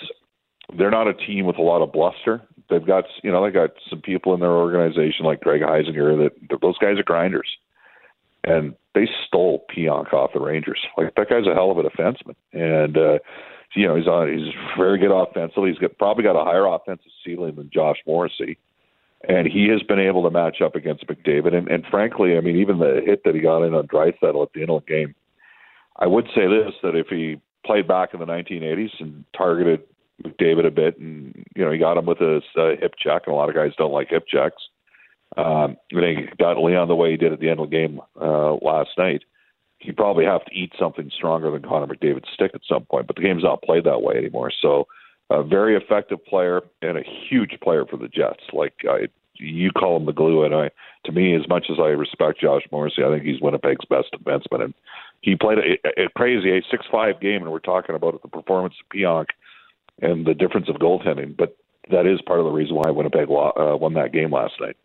they're 0.76 0.92
not 0.92 1.08
a 1.08 1.14
team 1.14 1.46
with 1.46 1.58
a 1.58 1.62
lot 1.62 1.82
of 1.82 1.92
bluster. 1.92 2.42
They've 2.70 2.86
got, 2.86 3.06
you 3.24 3.32
know, 3.32 3.46
they 3.46 3.52
got 3.52 3.72
some 3.90 4.02
people 4.02 4.34
in 4.34 4.40
their 4.40 4.52
organization 4.52 5.26
like 5.26 5.42
Craig 5.42 5.62
Heisinger 5.62 6.30
that 6.50 6.60
those 6.62 6.78
guys 6.80 7.00
are 7.00 7.04
grinders, 7.04 7.48
and 8.44 8.76
they 8.94 9.08
stole 9.28 9.66
Pionk 9.74 10.12
off 10.14 10.34
the 10.34 10.42
Rangers. 10.42 10.80
Like 10.98 11.16
that 11.16 11.30
guy's 11.30 11.48
a 11.48 11.54
hell 11.54 11.72
of 11.72 11.78
a 11.78 11.84
defenseman, 11.84 12.36
and. 12.54 12.98
uh 12.98 13.20
you 13.76 13.88
know, 13.88 13.96
he's 13.96 14.08
on. 14.08 14.32
He's 14.32 14.54
very 14.78 14.98
good 14.98 15.12
offensively. 15.12 15.70
He's 15.70 15.80
got 15.80 15.98
probably 15.98 16.24
got 16.24 16.40
a 16.40 16.44
higher 16.44 16.66
offensive 16.66 17.12
ceiling 17.24 17.56
than 17.56 17.70
Josh 17.72 17.98
Morrissey, 18.08 18.58
and 19.28 19.48
he 19.48 19.68
has 19.68 19.84
been 19.84 20.00
able 20.00 20.24
to 20.24 20.32
match 20.32 20.62
up 20.62 20.76
against 20.76 21.06
McDavid. 21.08 21.54
And, 21.54 21.68
and 21.68 21.86
frankly, 21.90 22.38
I 22.38 22.42
mean, 22.42 22.58
even 22.58 22.80
the 22.80 23.02
hit 23.06 23.24
that 23.26 23.36
he 23.36 23.42
got 23.42 23.64
in 23.64 23.74
on 23.74 23.88
Draisaitl 23.88 24.42
at 24.42 24.54
the 24.54 24.62
end 24.62 24.70
of 24.70 24.84
the 24.86 24.92
game, 24.92 25.16
I 25.98 26.08
would 26.08 26.26
say 26.34 26.48
this: 26.48 26.74
that 26.82 26.96
if 26.96 27.08
he 27.08 27.40
played 27.66 27.88
back 27.88 28.14
in 28.14 28.20
the 28.20 28.26
1980s 28.26 29.00
and 29.00 29.26
targeted 29.36 29.82
McDavid 30.24 30.66
a 30.66 30.72
bit, 30.72 30.98
and 30.98 31.46
you 31.56 31.64
know, 31.64 31.72
he 31.72 31.78
got 31.78 31.98
him 31.98 32.06
with 32.06 32.22
a 32.22 32.42
uh, 32.58 32.76
hip 32.80 32.94
check, 32.98 33.24
and 33.26 33.34
a 33.34 33.36
lot 33.36 33.50
of 33.50 33.56
guys 33.56 33.72
don't 33.78 33.92
like 33.92 34.10
hip 34.10 34.26
checks. 34.28 34.62
Um, 35.36 35.78
and 35.92 36.18
he 36.18 36.26
got 36.40 36.58
Leon 36.58 36.88
the 36.88 36.96
way 36.96 37.12
he 37.12 37.18
did 37.18 37.34
at 37.34 37.40
the 37.40 37.50
end 37.50 37.60
of 37.60 37.70
the 37.70 37.76
game 37.76 38.00
uh, 38.20 38.54
last 38.56 38.92
night 38.98 39.24
he 39.80 39.92
probably 39.92 40.26
have 40.26 40.44
to 40.46 40.54
eat 40.54 40.74
something 40.80 41.12
stronger 41.16 41.52
than 41.52 41.62
Connor 41.62 41.94
McDavid's 41.94 42.30
stick 42.34 42.52
at 42.54 42.62
some 42.68 42.86
point. 42.86 43.08
But 43.08 43.16
the 43.16 43.22
game's 43.22 43.44
not 43.44 43.62
played 43.62 43.84
that 43.84 44.02
way 44.02 44.16
anymore. 44.16 44.52
So, 44.62 44.88
a 45.30 45.44
very 45.44 45.76
effective 45.76 46.24
player 46.26 46.62
and 46.82 46.98
a 46.98 47.04
huge 47.30 47.58
player 47.62 47.86
for 47.86 47.98
the 47.98 48.08
Jets. 48.08 48.44
Like 48.54 48.74
I, 48.90 49.08
you 49.36 49.72
call 49.72 49.98
him 49.98 50.06
the 50.06 50.14
glue, 50.14 50.44
and 50.44 50.56
I, 50.56 50.72
to 51.06 51.12
me, 51.12 51.36
as 51.36 51.48
much 51.50 51.66
as 51.70 51.78
I 51.80 51.88
respect 51.90 52.40
Josh 52.40 52.64
Morrissey, 52.72 53.04
I 53.04 53.10
think 53.10 53.24
he's 53.24 53.42
Winnipeg's 53.42 53.86
best 53.86 54.08
defenseman, 54.16 54.64
and 54.64 54.74
he 55.22 55.36
played 55.36 55.58
a, 55.58 56.04
a 56.04 56.10
crazy 56.16 56.58
a 56.58 56.62
six 56.72 56.86
five 56.90 57.20
game, 57.20 57.42
and 57.42 57.52
we're 57.52 57.60
talking 57.60 57.94
about 57.94 58.22
the 58.22 58.30
performance 58.30 58.76
of 58.80 58.98
Pionk 58.98 59.28
and 60.02 60.26
the 60.26 60.34
difference 60.34 60.70
of 60.70 60.76
goaltending. 60.76 61.36
But 61.36 61.58
that 61.90 62.06
is 62.06 62.22
part 62.22 62.40
of 62.40 62.46
the 62.46 62.52
reason 62.52 62.76
why 62.76 62.90
Winnipeg 62.92 63.30
uh, 63.30 63.78
won 63.78 63.94
that 63.94 64.12
game 64.12 64.32
last 64.32 64.54
night. 64.60 64.78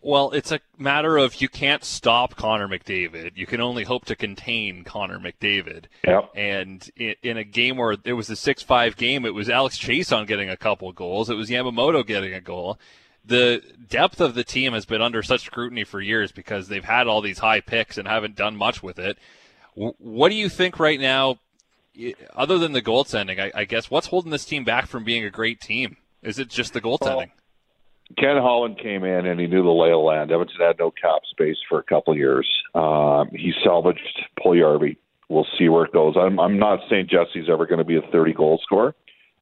Well, 0.00 0.30
it's 0.30 0.52
a 0.52 0.60
matter 0.76 1.16
of 1.16 1.40
you 1.40 1.48
can't 1.48 1.82
stop 1.82 2.36
Connor 2.36 2.68
McDavid. 2.68 3.32
You 3.36 3.46
can 3.46 3.60
only 3.60 3.82
hope 3.82 4.04
to 4.06 4.14
contain 4.14 4.84
Connor 4.84 5.18
McDavid. 5.18 5.86
Yep. 6.06 6.30
And 6.36 6.90
in, 6.96 7.14
in 7.22 7.36
a 7.36 7.44
game 7.44 7.76
where 7.76 7.96
it 8.04 8.12
was 8.12 8.30
a 8.30 8.36
6 8.36 8.62
5 8.62 8.96
game, 8.96 9.24
it 9.24 9.34
was 9.34 9.50
Alex 9.50 9.76
Chiasson 9.76 10.26
getting 10.26 10.48
a 10.48 10.56
couple 10.56 10.92
goals, 10.92 11.28
it 11.28 11.34
was 11.34 11.50
Yamamoto 11.50 12.06
getting 12.06 12.32
a 12.32 12.40
goal. 12.40 12.78
The 13.24 13.62
depth 13.88 14.20
of 14.20 14.34
the 14.34 14.44
team 14.44 14.72
has 14.72 14.86
been 14.86 15.02
under 15.02 15.22
such 15.22 15.44
scrutiny 15.44 15.84
for 15.84 16.00
years 16.00 16.32
because 16.32 16.68
they've 16.68 16.84
had 16.84 17.06
all 17.06 17.20
these 17.20 17.40
high 17.40 17.60
picks 17.60 17.98
and 17.98 18.08
haven't 18.08 18.36
done 18.36 18.56
much 18.56 18.82
with 18.82 18.98
it. 18.98 19.18
What 19.74 20.30
do 20.30 20.34
you 20.34 20.48
think 20.48 20.78
right 20.78 20.98
now, 20.98 21.38
other 22.34 22.58
than 22.58 22.72
the 22.72 22.82
goaltending, 22.82 23.40
I, 23.40 23.50
I 23.54 23.64
guess, 23.64 23.90
what's 23.90 24.08
holding 24.08 24.30
this 24.30 24.44
team 24.44 24.64
back 24.64 24.86
from 24.86 25.04
being 25.04 25.24
a 25.24 25.30
great 25.30 25.60
team? 25.60 25.96
Is 26.22 26.38
it 26.38 26.48
just 26.48 26.72
the 26.72 26.80
goaltending? 26.80 27.16
Well, 27.16 27.26
Ken 28.16 28.36
Holland 28.36 28.78
came 28.82 29.04
in 29.04 29.26
and 29.26 29.38
he 29.38 29.46
knew 29.46 29.62
the 29.62 29.70
lay 29.70 29.88
of 29.88 29.92
the 29.92 29.98
land. 29.98 30.32
Edmonton 30.32 30.56
had 30.60 30.78
no 30.78 30.90
cap 30.90 31.22
space 31.30 31.56
for 31.68 31.78
a 31.78 31.82
couple 31.82 32.12
of 32.12 32.18
years. 32.18 32.48
Um, 32.74 33.28
he 33.32 33.52
salvaged 33.62 34.26
Puljujarvi. 34.40 34.96
We'll 35.28 35.46
see 35.58 35.68
where 35.68 35.84
it 35.84 35.92
goes. 35.92 36.14
I'm, 36.18 36.40
I'm 36.40 36.58
not 36.58 36.80
saying 36.88 37.08
Jesse's 37.10 37.50
ever 37.50 37.66
going 37.66 37.78
to 37.78 37.84
be 37.84 37.96
a 37.96 38.02
30 38.10 38.32
goal 38.32 38.58
scorer, 38.62 38.94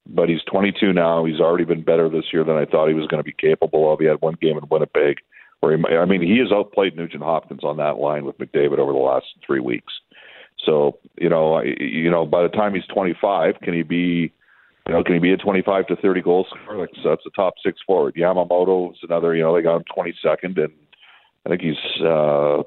but 0.04 0.28
he's 0.28 0.42
22 0.50 0.92
now. 0.92 1.24
He's 1.24 1.40
already 1.40 1.64
been 1.64 1.82
better 1.82 2.08
this 2.08 2.24
year 2.32 2.42
than 2.42 2.56
I 2.56 2.64
thought 2.64 2.88
he 2.88 2.94
was 2.94 3.06
going 3.06 3.22
to 3.22 3.24
be 3.24 3.32
capable 3.32 3.92
of. 3.92 4.00
He 4.00 4.06
had 4.06 4.20
one 4.20 4.36
game 4.40 4.58
in 4.58 4.64
Winnipeg 4.68 5.18
where 5.60 5.76
he, 5.76 5.84
I 5.96 6.04
mean, 6.04 6.22
he 6.22 6.38
has 6.38 6.50
outplayed 6.52 6.96
Nugent 6.96 7.22
Hopkins 7.22 7.62
on 7.62 7.76
that 7.76 7.98
line 7.98 8.24
with 8.24 8.38
McDavid 8.38 8.78
over 8.78 8.92
the 8.92 8.98
last 8.98 9.26
three 9.46 9.60
weeks. 9.60 9.92
So, 10.66 10.98
you 11.16 11.30
know, 11.30 11.62
you 11.62 12.10
know, 12.10 12.26
by 12.26 12.42
the 12.42 12.48
time 12.48 12.74
he's 12.74 12.86
25, 12.86 13.60
can 13.62 13.72
he 13.72 13.82
be 13.82 14.32
you 14.86 14.94
know, 14.94 15.02
can 15.02 15.14
he 15.14 15.20
be 15.20 15.32
a 15.32 15.36
25 15.36 15.88
to 15.88 15.96
30 15.96 16.22
goal 16.22 16.46
scorer? 16.48 16.78
Like, 16.78 16.90
so 17.02 17.08
that's 17.08 17.26
a 17.26 17.30
top 17.30 17.54
six 17.64 17.80
forward. 17.84 18.14
Yamamoto 18.14 18.92
is 18.92 18.98
another. 19.02 19.34
You 19.34 19.42
know, 19.42 19.54
they 19.54 19.62
got 19.62 19.76
him 19.76 19.84
22nd, 19.96 20.58
and 20.58 20.72
I 21.44 21.48
think 21.48 21.60
he's 21.60 22.02
uh, 22.02 22.62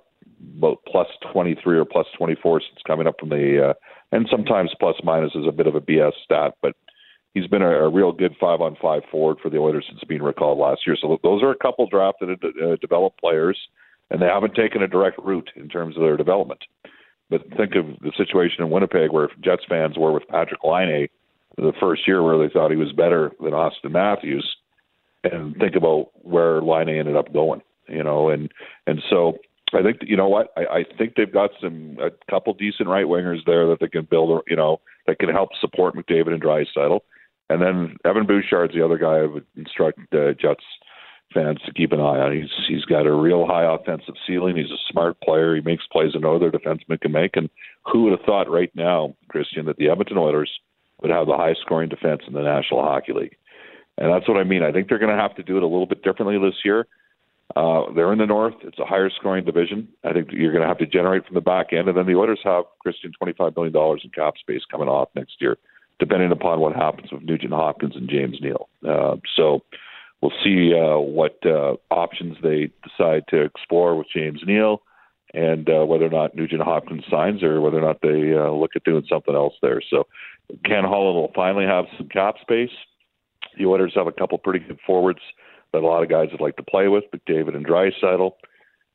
about 0.58 0.79
plus 0.86 1.08
23 1.32 1.77
or 1.77 1.86
plus 1.86 2.08
24 2.18 2.62
since 2.62 2.82
coming 2.86 3.08
up 3.08 3.15
from 3.20 3.29
the. 3.29 3.70
Uh, 3.70 3.74
and 4.12 4.27
sometimes 4.29 4.72
plus 4.79 4.96
minus 5.03 5.34
is 5.36 5.46
a 5.48 5.51
bit 5.51 5.68
of 5.68 5.75
a 5.75 5.82
BS 5.82 6.12
stat, 6.25 6.56
but 6.62 6.75
he's 7.34 7.48
been 7.48 7.62
a, 7.62 7.70
a 7.70 7.89
real 7.89 8.12
good 8.12 8.36
five 8.39 8.60
on 8.60 8.75
five 8.82 9.03
forward 9.10 9.38
for 9.41 9.50
the 9.50 9.58
Oilers 9.58 9.86
since 9.88 10.01
being 10.08 10.24
recalled 10.24 10.58
last 10.58 10.82
year. 10.86 10.98
So 11.00 11.20
those 11.24 11.41
are 11.41 11.51
a 11.51 11.58
couple 11.58 11.88
drafted 11.88 12.44
uh, 12.44 12.75
developed 12.82 13.20
players, 13.22 13.58
and 14.10 14.22
they 14.22 14.25
haven't 14.25 14.56
taken 14.56 14.82
a 14.82 14.88
direct 14.88 15.20
route 15.24 15.51
in 15.56 15.70
terms 15.70 15.96
of 15.96 16.01
their 16.01 16.18
development. 16.18 16.63
But 17.29 17.48
think 17.55 17.75
of 17.75 17.86
the 18.01 18.12
situation 18.17 18.63
in 18.63 18.71
Winnipeg 18.71 19.12
where 19.12 19.29
Jets 19.43 19.63
fans 19.69 19.98
were 19.98 20.12
with 20.12 20.27
Patrik 20.27 20.63
Laine 20.63 21.09
the 21.57 21.74
first 21.79 22.07
year 22.07 22.24
where 22.24 22.38
they 22.38 22.51
thought 22.51 22.71
he 22.71 22.77
was 22.77 22.91
better 22.91 23.31
than 23.41 23.51
Auston 23.51 23.91
Matthews, 23.91 24.55
and 25.24 25.55
think 25.57 25.75
about 25.75 26.09
where 26.13 26.62
Laine 26.62 26.89
ended 26.89 27.15
up 27.15 27.33
going. 27.33 27.62
You 27.88 28.03
know, 28.03 28.29
and 28.29 28.51
and 28.88 29.01
so 29.09 29.38
I 29.74 29.81
think 29.81 29.98
you 30.01 30.15
know 30.15 30.27
what 30.27 30.53
I, 30.55 30.62
I 30.62 30.83
think 30.98 31.15
they've 31.15 31.31
got 31.31 31.51
some 31.62 31.98
a 32.01 32.12
couple 32.29 32.53
decent 32.53 32.88
right 32.88 33.05
wingers 33.05 33.45
there 33.45 33.67
that 33.67 33.79
they 33.79 33.88
can 33.88 34.05
build. 34.09 34.43
You 34.48 34.55
know, 34.55 34.79
that 35.07 35.19
can 35.19 35.29
help 35.29 35.50
support 35.59 35.95
McDavid 35.95 36.33
and 36.33 36.41
Draisaitl. 36.41 37.01
And 37.50 37.62
then 37.62 37.98
Evan 38.05 38.27
Bouchard's 38.27 38.75
the 38.75 38.86
other 38.86 38.98
guy 38.98 39.17
I 39.17 39.25
would 39.25 39.45
instruct 39.55 40.00
uh, 40.13 40.33
Jets 40.33 40.63
fans 41.33 41.59
to 41.65 41.74
keep 41.74 41.91
an 41.91 42.00
eye 42.00 42.19
on. 42.19 42.36
He's 42.36 42.50
he's 42.67 42.86
got 42.86 43.05
a 43.05 43.13
real 43.13 43.45
high 43.45 43.71
offensive 43.71 44.15
ceiling. 44.25 44.55
He's 44.55 44.71
a 44.71 44.91
smart 44.91 45.19
player. 45.21 45.55
He 45.55 45.62
makes 45.62 45.88
plays 45.91 46.13
that 46.13 46.21
no 46.21 46.36
other 46.36 46.51
defenseman 46.51 47.00
can 47.01 47.12
make. 47.12 47.36
And 47.36 47.50
who 47.86 48.03
would 48.03 48.12
have 48.12 48.25
thought 48.25 48.50
right 48.50 48.71
now, 48.75 49.15
Christian, 49.27 49.65
that 49.65 49.77
the 49.77 49.89
Edmonton 49.89 50.17
Oilers 50.17 50.51
would 51.01 51.12
have 51.12 51.27
the 51.27 51.38
highest 51.38 51.62
scoring 51.62 51.89
defense 51.89 52.21
in 52.27 52.33
the 52.33 52.41
National 52.41 52.81
Hockey 52.81 53.13
League? 53.13 53.38
And 53.98 54.12
that's 54.13 54.27
what 54.27 54.38
I 54.38 54.43
mean. 54.43 54.63
I 54.63 54.71
think 54.71 54.88
they're 54.88 55.00
going 55.00 55.15
to 55.15 55.21
have 55.21 55.36
to 55.36 55.43
do 55.43 55.57
it 55.57 55.63
a 55.63 55.67
little 55.67 55.86
bit 55.86 56.03
differently 56.03 56.38
this 56.39 56.59
year. 56.63 56.88
Uh, 57.55 57.91
they're 57.93 58.13
in 58.13 58.19
the 58.19 58.25
North. 58.25 58.53
It's 58.62 58.79
a 58.79 58.86
higher 58.86 59.09
scoring 59.09 59.43
division. 59.43 59.88
I 60.03 60.13
think 60.13 60.29
you're 60.31 60.51
going 60.51 60.62
to 60.62 60.67
have 60.67 60.77
to 60.77 60.86
generate 60.86 61.25
from 61.25 61.33
the 61.36 61.41
back 61.41 61.74
end. 61.74 61.89
And 61.89 61.98
then 61.98 62.05
the 62.05 62.15
Oilers 62.15 62.39
have, 62.43 62.65
Christian, 62.79 63.12
$25 63.21 63.55
million 63.55 64.00
in 64.03 64.09
cap 64.12 64.36
space 64.39 64.62
coming 64.69 64.88
off 64.88 65.09
next 65.15 65.41
year, 65.41 65.57
depending 66.00 66.31
upon 66.31 66.59
what 66.59 66.75
happens 66.75 67.12
with 67.12 67.24
Nugent 67.24 67.51
Hopkins 67.51 67.95
and 67.95 68.09
James 68.09 68.38
Neal. 68.39 68.69
Uh, 68.88 69.15
so 69.36 69.63
we'll 70.21 70.33
see 70.43 70.73
uh, 70.73 70.99
what 70.99 71.38
uh, 71.45 71.75
options 71.91 72.38
they 72.41 72.71
decide 72.83 73.23
to 73.29 73.41
explore 73.41 73.95
with 73.95 74.07
James 74.13 74.41
Neal 74.45 74.81
and 75.33 75.69
uh, 75.69 75.85
whether 75.85 76.05
or 76.05 76.09
not 76.09 76.35
Nugent 76.35 76.61
Hopkins 76.61 77.03
signs 77.09 77.43
or 77.43 77.61
whether 77.61 77.77
or 77.77 77.85
not 77.85 78.01
they 78.01 78.33
uh, 78.35 78.51
look 78.51 78.71
at 78.75 78.83
doing 78.83 79.05
something 79.09 79.35
else 79.35 79.53
there. 79.61 79.81
So 79.89 80.07
Ken 80.65 80.83
Holland 80.83 81.15
will 81.15 81.31
finally 81.35 81.65
have 81.65 81.85
some 81.97 82.09
cap 82.09 82.35
space. 82.41 82.71
The 83.57 83.65
Oilers 83.65 83.93
have 83.95 84.07
a 84.07 84.11
couple 84.11 84.38
pretty 84.38 84.59
good 84.59 84.79
forwards 84.85 85.19
that 85.71 85.83
a 85.83 85.85
lot 85.85 86.03
of 86.03 86.09
guys 86.09 86.29
would 86.31 86.41
like 86.41 86.55
to 86.55 86.63
play 86.63 86.88
with, 86.88 87.03
but 87.11 87.21
David 87.25 87.55
and 87.55 87.65
Draisaitl. 87.65 88.31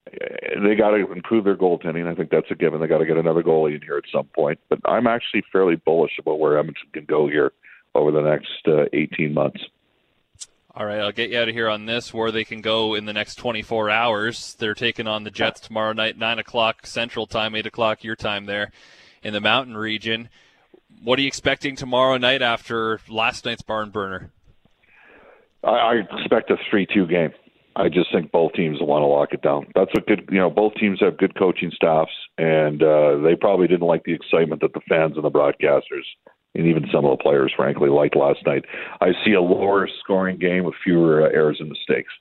They 0.07 0.75
got 0.75 0.90
to 0.90 1.12
improve 1.12 1.45
their 1.45 1.57
goaltending. 1.57 2.11
I 2.11 2.14
think 2.14 2.31
that's 2.31 2.50
a 2.50 2.54
given. 2.54 2.81
They 2.81 2.87
got 2.87 2.99
to 2.99 3.07
get 3.07 3.16
another 3.16 3.43
goalie 3.43 3.76
in 3.76 3.83
here 3.83 3.97
at 3.97 4.04
some 4.12 4.28
point. 4.35 4.59
But 4.69 4.81
I'm 4.85 5.07
actually 5.07 5.45
fairly 5.50 5.76
bullish 5.76 6.19
about 6.19 6.40
where 6.40 6.59
Edmonton 6.59 6.88
can 6.93 7.07
go 7.07 7.26
here 7.26 7.52
over 7.95 8.11
the 8.11 8.21
next 8.21 8.66
uh, 8.66 8.85
18 8.93 9.33
months. 9.33 9.61
All 10.76 10.87
right, 10.87 10.99
I'll 10.99 11.12
get 11.12 11.31
you 11.31 11.38
out 11.38 11.49
of 11.49 11.54
here 11.54 11.69
on 11.69 11.87
this. 11.87 12.12
Where 12.12 12.33
they 12.33 12.43
can 12.43 12.61
go 12.61 12.95
in 12.95 13.04
the 13.04 13.12
next 13.12 13.37
24 13.37 13.90
hours. 13.90 14.57
They're 14.59 14.75
taking 14.75 15.07
on 15.07 15.23
the 15.23 15.31
Jets 15.31 15.61
tomorrow 15.61 15.93
night, 15.93 16.19
nine 16.19 16.40
o'clock 16.40 16.85
Central 16.85 17.28
Time, 17.28 17.54
eight 17.54 17.66
o'clock 17.66 18.02
your 18.02 18.16
time 18.16 18.47
there 18.47 18.73
in 19.23 19.33
the 19.33 19.40
Mountain 19.40 19.76
Region. 19.76 20.28
What 21.00 21.21
are 21.21 21.23
you 21.23 21.28
expecting 21.28 21.76
tomorrow 21.76 22.16
night 22.16 22.43
after 22.43 22.99
last 23.09 23.45
night's 23.45 23.62
barn 23.62 23.90
burner? 23.90 24.33
I, 25.62 25.71
I 25.71 25.95
expect 26.19 26.50
a 26.50 26.57
three-two 26.69 27.07
game. 27.07 27.31
I 27.76 27.88
just 27.88 28.11
think 28.12 28.33
both 28.33 28.52
teams 28.54 28.78
want 28.81 29.02
to 29.02 29.07
lock 29.07 29.33
it 29.33 29.43
down. 29.43 29.66
That's 29.76 29.90
a 29.97 30.00
good, 30.00 30.28
you 30.31 30.38
know, 30.38 30.50
both 30.50 30.75
teams 30.75 30.99
have 31.00 31.19
good 31.19 31.38
coaching 31.38 31.71
staffs, 31.75 32.12
and 32.37 32.83
uh, 32.83 33.19
they 33.19 33.37
probably 33.37 33.69
didn't 33.69 33.87
like 33.87 34.02
the 34.04 34.12
excitement 34.12 34.61
that 34.62 34.73
the 34.75 34.81
fans 34.88 35.14
and 35.14 35.25
the 35.25 35.31
broadcasters, 35.31 36.04
and 36.55 36.67
even 36.67 36.87
some 36.93 37.05
of 37.05 37.17
the 37.17 37.23
players, 37.23 37.53
frankly, 37.57 37.89
liked 37.89 38.17
last 38.17 38.45
night. 38.47 38.65
I 39.01 39.13
see 39.25 39.33
a 39.33 39.41
lower 39.41 39.89
scoring 40.01 40.39
game 40.39 40.65
with 40.65 40.75
fewer 40.83 41.23
uh, 41.23 41.31
errors 41.33 41.59
and 41.61 41.69
mistakes. 41.69 42.13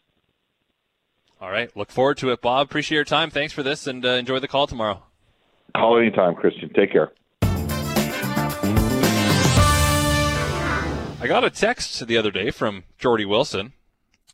All 1.40 1.52
right, 1.52 1.76
look 1.76 1.92
forward 1.92 2.18
to 2.18 2.32
it, 2.32 2.42
Bob. 2.42 2.68
Appreciate 2.68 2.96
your 2.96 3.06
time. 3.06 3.30
Thanks 3.30 3.54
for 3.54 3.64
this, 3.64 3.86
and 3.86 4.06
uh, 4.06 4.10
enjoy 4.12 4.40
the 4.40 4.48
call 4.48 4.66
tomorrow. 4.66 5.04
Call 5.76 6.00
anytime, 6.00 6.36
Christian. 6.36 6.70
Take 6.74 6.92
care. 6.92 7.12
I 11.22 11.28
got 11.28 11.44
a 11.44 11.50
text 11.50 12.06
the 12.06 12.18
other 12.18 12.32
day 12.32 12.52
from 12.52 12.84
Jordy 12.98 13.26
Wilson. 13.26 13.74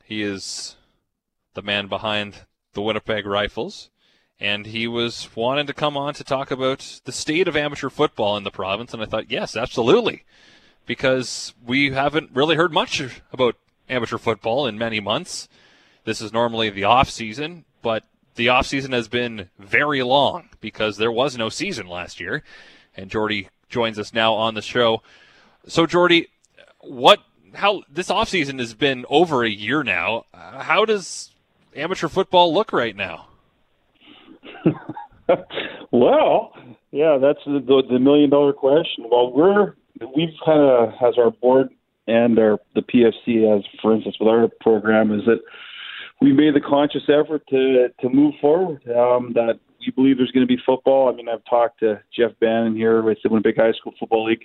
He 0.03 0.23
is 0.23 0.75
the 1.53 1.61
man 1.61 1.87
behind 1.87 2.45
the 2.73 2.81
Winnipeg 2.81 3.25
Rifles, 3.25 3.89
and 4.39 4.65
he 4.67 4.87
was 4.87 5.29
wanting 5.35 5.67
to 5.67 5.73
come 5.73 5.97
on 5.97 6.13
to 6.15 6.23
talk 6.23 6.51
about 6.51 7.01
the 7.05 7.11
state 7.11 7.47
of 7.47 7.55
amateur 7.55 7.89
football 7.89 8.37
in 8.37 8.43
the 8.43 8.51
province. 8.51 8.93
And 8.93 9.01
I 9.03 9.05
thought, 9.05 9.31
yes, 9.31 9.55
absolutely, 9.55 10.23
because 10.85 11.53
we 11.65 11.91
haven't 11.91 12.31
really 12.33 12.55
heard 12.55 12.71
much 12.71 13.01
about 13.31 13.55
amateur 13.89 14.17
football 14.17 14.65
in 14.65 14.77
many 14.77 14.99
months. 14.99 15.49
This 16.05 16.21
is 16.21 16.33
normally 16.33 16.69
the 16.69 16.85
off 16.85 17.09
season, 17.09 17.65
but 17.81 18.03
the 18.35 18.49
off 18.49 18.65
season 18.65 18.91
has 18.93 19.07
been 19.07 19.49
very 19.59 20.01
long 20.03 20.49
because 20.61 20.97
there 20.97 21.11
was 21.11 21.37
no 21.37 21.49
season 21.49 21.87
last 21.87 22.19
year. 22.19 22.43
And 22.95 23.09
Jordy 23.09 23.49
joins 23.67 23.99
us 23.99 24.13
now 24.13 24.33
on 24.33 24.53
the 24.55 24.61
show. 24.61 25.01
So, 25.67 25.85
Jordy, 25.85 26.27
what 26.79 27.19
how 27.53 27.83
this 27.89 28.09
offseason 28.09 28.59
has 28.59 28.73
been 28.73 29.05
over 29.09 29.43
a 29.43 29.49
year 29.49 29.83
now. 29.83 30.25
How 30.33 30.85
does 30.85 31.31
amateur 31.75 32.07
football 32.07 32.53
look 32.53 32.71
right 32.71 32.95
now? 32.95 33.27
well, 35.91 36.53
yeah, 36.91 37.17
that's 37.21 37.39
the, 37.45 37.59
the, 37.65 37.83
the 37.89 37.99
million 37.99 38.29
dollar 38.29 38.53
question. 38.53 39.05
Well, 39.09 39.31
we're 39.31 39.75
we've 40.15 40.29
kind 40.45 40.61
of 40.61 40.89
as 41.05 41.17
our 41.17 41.31
board 41.31 41.69
and 42.07 42.37
our 42.39 42.59
the 42.75 42.81
PFC 42.81 43.57
as 43.57 43.63
for 43.81 43.93
instance 43.93 44.15
with 44.19 44.29
our 44.29 44.49
program 44.61 45.11
is 45.11 45.25
that 45.25 45.39
we 46.21 46.33
made 46.33 46.55
the 46.55 46.61
conscious 46.61 47.03
effort 47.09 47.43
to 47.49 47.87
to 48.01 48.09
move 48.09 48.33
forward. 48.41 48.81
Um, 48.89 49.33
that 49.33 49.59
we 49.79 49.91
believe 49.91 50.17
there's 50.17 50.31
going 50.31 50.45
to 50.45 50.53
be 50.53 50.61
football. 50.65 51.09
I 51.09 51.15
mean, 51.15 51.29
I've 51.29 51.45
talked 51.49 51.79
to 51.79 52.01
Jeff 52.15 52.31
Bannon 52.41 52.75
here 52.75 53.01
with 53.01 53.17
the 53.23 53.29
Winnipeg 53.29 53.55
High 53.55 53.71
School 53.73 53.93
Football 53.99 54.25
League 54.25 54.43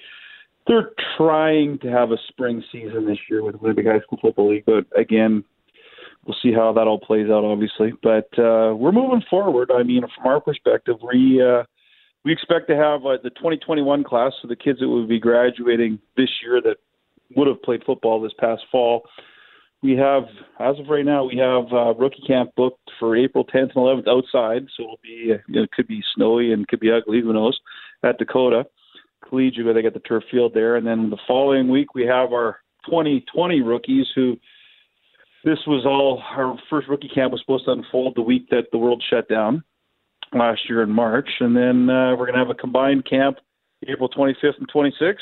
they're 0.67 0.91
trying 1.17 1.79
to 1.81 1.89
have 1.89 2.11
a 2.11 2.17
spring 2.29 2.63
season 2.73 3.07
this 3.07 3.19
year 3.29 3.43
with 3.43 3.55
the 3.55 3.59
Winnipeg 3.59 3.87
High 3.87 4.01
School 4.01 4.19
Football 4.21 4.51
League, 4.51 4.65
but 4.65 4.87
again, 4.99 5.45
we'll 6.27 6.37
see 6.43 6.53
how 6.53 6.73
that 6.73 6.87
all 6.87 6.99
plays 6.99 7.29
out, 7.29 7.45
obviously. 7.45 7.93
But 8.03 8.29
uh, 8.39 8.75
we're 8.75 8.93
moving 8.93 9.23
forward. 9.29 9.71
I 9.75 9.83
mean, 9.83 10.03
from 10.17 10.27
our 10.27 10.41
perspective, 10.41 10.97
we 11.03 11.43
uh, 11.43 11.65
we 12.25 12.33
expect 12.33 12.69
to 12.69 12.77
have 12.77 13.05
uh, 13.05 13.19
the 13.23 13.31
2021 13.31 14.05
class, 14.05 14.33
so 14.41 14.49
the 14.49 14.57
kids 14.57 14.81
that 14.81 14.89
will 14.89 15.07
be 15.07 15.21
graduating 15.21 15.99
this 16.17 16.31
year 16.43 16.61
that 16.63 16.77
would 17.37 17.49
have 17.49 17.63
played 17.63 17.83
football 17.85 18.21
this 18.21 18.33
past 18.39 18.63
fall. 18.71 19.03
We 19.83 19.93
have, 19.97 20.23
as 20.61 20.79
of 20.79 20.89
right 20.89 21.05
now, 21.05 21.25
we 21.25 21.37
have 21.37 21.71
uh, 21.71 21.93
rookie 21.95 22.23
camp 22.27 22.53
booked 22.57 22.91
for 22.99 23.15
April 23.15 23.45
10th 23.45 23.73
and 23.77 24.07
11th 24.07 24.09
outside, 24.09 24.67
so 24.75 24.85
it'll 24.85 25.01
be, 25.03 25.33
uh, 25.35 25.39
you 25.47 25.57
know, 25.57 25.63
it 25.65 25.73
could 25.73 25.87
be 25.87 26.03
snowy 26.15 26.55
and 26.55 26.67
could 26.67 26.81
be 26.81 26.91
ugly, 26.91 27.21
who 27.21 27.35
knows, 27.35 27.61
at 28.03 28.17
Dakota 28.17 28.65
collegiate 29.29 29.65
where 29.65 29.75
they 29.75 29.83
got 29.83 29.95
the 29.95 30.01
turf 30.01 30.25
field 30.31 30.53
there. 30.55 30.77
And 30.77 30.87
then 30.87 31.11
the 31.11 31.19
following 31.27 31.69
week 31.69 31.95
we 31.95 32.07
have 32.07 32.33
our 32.33 32.59
2020 32.87 33.61
rookies 33.63 34.07
who 34.15 34.37
this 35.45 35.59
was 35.67 35.85
all 35.85 36.23
our 36.37 36.57
first 36.71 36.89
rookie 36.89 37.11
camp 37.15 37.33
was 37.33 37.41
supposed 37.41 37.67
to 37.67 37.73
unfold 37.73 38.15
the 38.17 38.23
week 38.23 38.49
that 38.51 38.65
the 38.73 38.79
world 38.79 39.03
shut 39.09 39.29
down 39.29 39.63
last 40.33 40.63
year 40.69 40.83
in 40.83 40.91
March, 40.91 41.29
and 41.41 41.57
then 41.57 41.89
uh, 41.89 42.11
we're 42.17 42.27
going 42.27 42.33
to 42.33 42.39
have 42.39 42.51
a 42.51 42.55
combined 42.55 43.09
camp 43.09 43.39
April 43.87 44.09
25th 44.09 44.59
and 44.59 44.71
26th, 44.73 45.17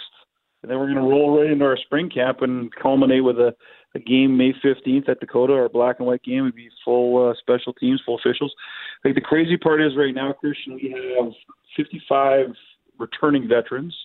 and 0.62 0.70
then 0.70 0.78
we're 0.78 0.86
going 0.86 0.94
to 0.96 1.02
roll 1.02 1.40
right 1.40 1.50
into 1.50 1.64
our 1.64 1.76
spring 1.76 2.08
camp 2.08 2.42
and 2.42 2.72
culminate 2.74 3.24
with 3.24 3.38
a, 3.38 3.54
a 3.94 3.98
game 3.98 4.36
May 4.36 4.52
15th 4.64 5.08
at 5.08 5.20
Dakota. 5.20 5.54
Our 5.54 5.68
black 5.68 5.96
and 5.98 6.06
white 6.06 6.22
game 6.22 6.44
would 6.44 6.54
be 6.54 6.68
full 6.84 7.30
uh, 7.30 7.34
special 7.38 7.72
teams, 7.72 8.00
full 8.06 8.18
officials. 8.18 8.54
I 9.00 9.02
think 9.02 9.16
the 9.16 9.20
crazy 9.20 9.56
part 9.56 9.82
is 9.82 9.96
right 9.96 10.14
now, 10.14 10.32
Christian, 10.32 10.74
we 10.74 10.94
have 11.18 11.32
55 11.76 12.54
returning 12.98 13.48
veterans, 13.48 13.96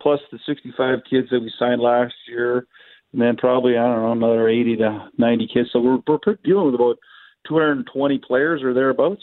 plus 0.00 0.20
the 0.30 0.38
65 0.46 0.98
kids 1.08 1.28
that 1.30 1.40
we 1.40 1.50
signed 1.58 1.80
last 1.80 2.14
year, 2.28 2.66
and 3.14 3.22
then 3.22 3.36
probably 3.36 3.78
I 3.78 3.86
don't 3.86 4.02
know 4.02 4.26
another 4.26 4.48
80 4.48 4.76
to 4.78 5.08
90 5.16 5.48
kids. 5.52 5.68
So 5.72 5.80
we're 5.80 5.98
we're 6.06 6.36
dealing 6.44 6.66
with 6.66 6.74
about 6.74 6.96
220 7.48 8.20
players 8.26 8.62
or 8.62 8.74
thereabouts 8.74 9.22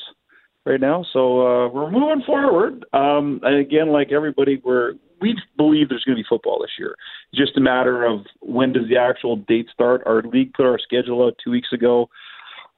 right 0.66 0.80
now. 0.80 1.06
So 1.12 1.42
uh, 1.42 1.68
we're 1.68 1.92
moving 1.92 2.24
forward. 2.26 2.86
Um, 2.94 3.42
and 3.44 3.58
again, 3.58 3.90
like 3.90 4.14
everybody, 4.14 4.62
we're 4.64 4.94
we 5.20 5.36
believe 5.58 5.90
there's 5.90 6.06
going 6.06 6.18
to 6.18 6.24
be 6.24 6.28
football 6.28 6.60
this 6.62 6.72
year. 6.80 6.96
It's 7.32 7.40
just 7.40 7.58
a 7.58 7.62
matter 7.62 8.06
of 8.06 8.22
when 8.40 8.72
does 8.72 8.88
the 8.90 8.98
actual 8.98 9.36
date 9.36 9.68
start. 9.72 10.02
Our 10.06 10.24
league 10.24 10.54
put 10.54 10.66
our 10.66 10.80
schedule 10.80 11.26
out 11.26 11.36
two 11.44 11.52
weeks 11.52 11.70
ago. 11.74 12.10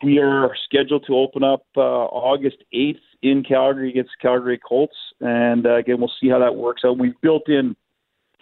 We 0.03 0.17
are 0.17 0.49
scheduled 0.65 1.05
to 1.07 1.15
open 1.15 1.43
up 1.43 1.63
uh, 1.77 1.79
August 1.79 2.57
8th 2.73 2.97
in 3.21 3.43
Calgary 3.47 3.91
against 3.91 4.11
Calgary 4.21 4.59
Colts, 4.59 4.95
and 5.21 5.65
uh, 5.65 5.75
again 5.75 5.99
we'll 5.99 6.11
see 6.19 6.27
how 6.27 6.39
that 6.39 6.55
works 6.55 6.81
out. 6.83 6.97
We've 6.97 7.19
built 7.21 7.47
in 7.47 7.77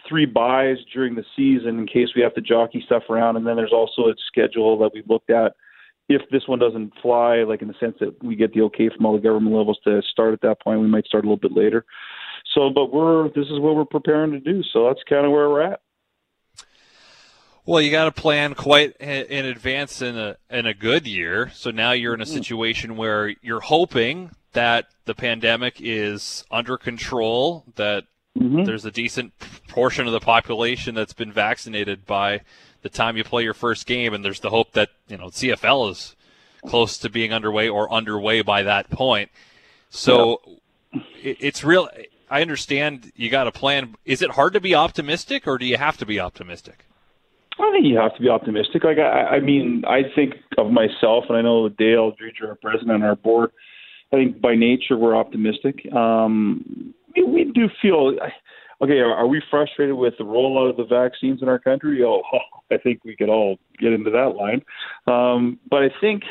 three 0.08 0.26
buys 0.26 0.76
during 0.92 1.14
the 1.14 1.24
season 1.36 1.78
in 1.78 1.86
case 1.86 2.08
we 2.14 2.22
have 2.22 2.34
to 2.34 2.40
jockey 2.40 2.82
stuff 2.84 3.04
around, 3.08 3.36
and 3.36 3.46
then 3.46 3.56
there's 3.56 3.72
also 3.72 4.08
a 4.08 4.14
schedule 4.28 4.78
that 4.78 4.90
we've 4.94 5.08
looked 5.08 5.30
at 5.30 5.54
if 6.08 6.22
this 6.30 6.46
one 6.46 6.58
doesn't 6.58 6.92
fly, 7.00 7.42
like 7.42 7.62
in 7.62 7.68
the 7.68 7.74
sense 7.80 7.96
that 8.00 8.22
we 8.22 8.36
get 8.36 8.52
the 8.52 8.62
okay 8.62 8.88
from 8.94 9.06
all 9.06 9.14
the 9.14 9.22
government 9.22 9.54
levels 9.54 9.78
to 9.84 10.02
start 10.02 10.32
at 10.32 10.40
that 10.42 10.60
point, 10.60 10.80
we 10.80 10.86
might 10.86 11.06
start 11.06 11.24
a 11.24 11.26
little 11.26 11.36
bit 11.36 11.52
later. 11.52 11.84
So, 12.54 12.70
but 12.70 12.92
we're 12.92 13.28
this 13.28 13.46
is 13.46 13.58
what 13.60 13.76
we're 13.76 13.84
preparing 13.84 14.32
to 14.32 14.40
do. 14.40 14.62
So 14.72 14.86
that's 14.86 15.02
kind 15.08 15.24
of 15.24 15.32
where 15.32 15.48
we're 15.48 15.62
at. 15.62 15.80
Well, 17.64 17.80
you 17.80 17.92
got 17.92 18.06
to 18.06 18.12
plan 18.12 18.54
quite 18.54 18.96
in 18.96 19.44
advance 19.44 20.02
in 20.02 20.18
a 20.18 20.36
in 20.50 20.66
a 20.66 20.74
good 20.74 21.06
year. 21.06 21.50
So 21.54 21.70
now 21.70 21.92
you're 21.92 22.14
in 22.14 22.20
a 22.20 22.24
mm-hmm. 22.24 22.34
situation 22.34 22.96
where 22.96 23.34
you're 23.40 23.60
hoping 23.60 24.32
that 24.52 24.88
the 25.04 25.14
pandemic 25.14 25.76
is 25.80 26.44
under 26.50 26.76
control, 26.76 27.64
that 27.76 28.04
mm-hmm. 28.38 28.64
there's 28.64 28.84
a 28.84 28.90
decent 28.90 29.32
portion 29.68 30.06
of 30.06 30.12
the 30.12 30.20
population 30.20 30.94
that's 30.94 31.12
been 31.12 31.32
vaccinated 31.32 32.06
by 32.06 32.40
the 32.82 32.88
time 32.88 33.16
you 33.16 33.24
play 33.24 33.42
your 33.42 33.54
first 33.54 33.86
game, 33.86 34.12
and 34.14 34.24
there's 34.24 34.40
the 34.40 34.50
hope 34.50 34.72
that 34.72 34.90
you 35.08 35.16
know 35.16 35.26
CFL 35.26 35.90
is 35.90 36.16
close 36.66 36.98
to 36.98 37.10
being 37.10 37.32
underway 37.32 37.68
or 37.68 37.92
underway 37.92 38.42
by 38.42 38.62
that 38.62 38.90
point. 38.90 39.30
So 39.90 40.40
yeah. 40.92 41.00
it, 41.22 41.36
it's 41.40 41.64
real. 41.64 41.88
I 42.30 42.40
understand 42.40 43.12
you 43.14 43.30
got 43.30 43.46
a 43.46 43.52
plan. 43.52 43.94
Is 44.04 44.22
it 44.22 44.30
hard 44.32 44.54
to 44.54 44.60
be 44.60 44.74
optimistic, 44.74 45.46
or 45.46 45.58
do 45.58 45.66
you 45.66 45.76
have 45.76 45.96
to 45.98 46.06
be 46.06 46.18
optimistic? 46.18 46.86
I 47.58 47.70
think 47.70 47.84
you 47.86 47.98
have 47.98 48.14
to 48.16 48.22
be 48.22 48.28
optimistic. 48.28 48.84
Like 48.84 48.98
I, 48.98 49.36
I 49.36 49.40
mean, 49.40 49.84
I 49.86 50.02
think 50.14 50.34
of 50.58 50.70
myself, 50.70 51.24
and 51.28 51.36
I 51.36 51.42
know 51.42 51.68
Dale 51.68 52.12
Dreger, 52.12 52.48
our 52.48 52.54
president, 52.56 53.04
our 53.04 53.16
board. 53.16 53.50
I 54.12 54.16
think 54.16 54.40
by 54.40 54.54
nature 54.54 54.96
we're 54.96 55.16
optimistic. 55.16 55.90
Um, 55.92 56.94
we, 57.16 57.24
we 57.24 57.52
do 57.52 57.68
feel. 57.80 58.12
Okay, 58.82 58.98
are, 58.98 59.26
we 59.28 59.40
frustrated 59.48 59.94
with 59.94 60.14
the 60.18 60.24
rollout 60.24 60.70
of 60.70 60.76
the 60.76 60.84
vaccines 60.84 61.40
in 61.40 61.48
our 61.48 61.58
country? 61.58 62.02
Oh, 62.04 62.22
I 62.72 62.78
think 62.78 63.04
we 63.04 63.14
could 63.14 63.28
all 63.28 63.58
get 63.78 63.92
into 63.92 64.10
that 64.10 64.34
line. 64.36 64.62
Um, 65.06 65.60
but 65.70 65.82
I 65.82 65.90
think 66.00 66.24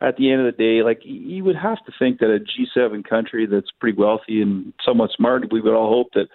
at 0.00 0.16
the 0.16 0.32
end 0.32 0.44
of 0.44 0.46
the 0.46 0.62
day, 0.62 0.82
like 0.82 1.00
you 1.04 1.44
would 1.44 1.56
have 1.56 1.78
to 1.86 1.92
think 1.98 2.18
that 2.18 2.26
a 2.26 2.40
G7 2.40 3.08
country 3.08 3.46
that's 3.46 3.70
pretty 3.78 3.96
wealthy 3.96 4.42
and 4.42 4.72
somewhat 4.84 5.10
smart, 5.16 5.52
we 5.52 5.60
would 5.60 5.74
all 5.74 5.94
hope 5.94 6.08
that 6.14 6.26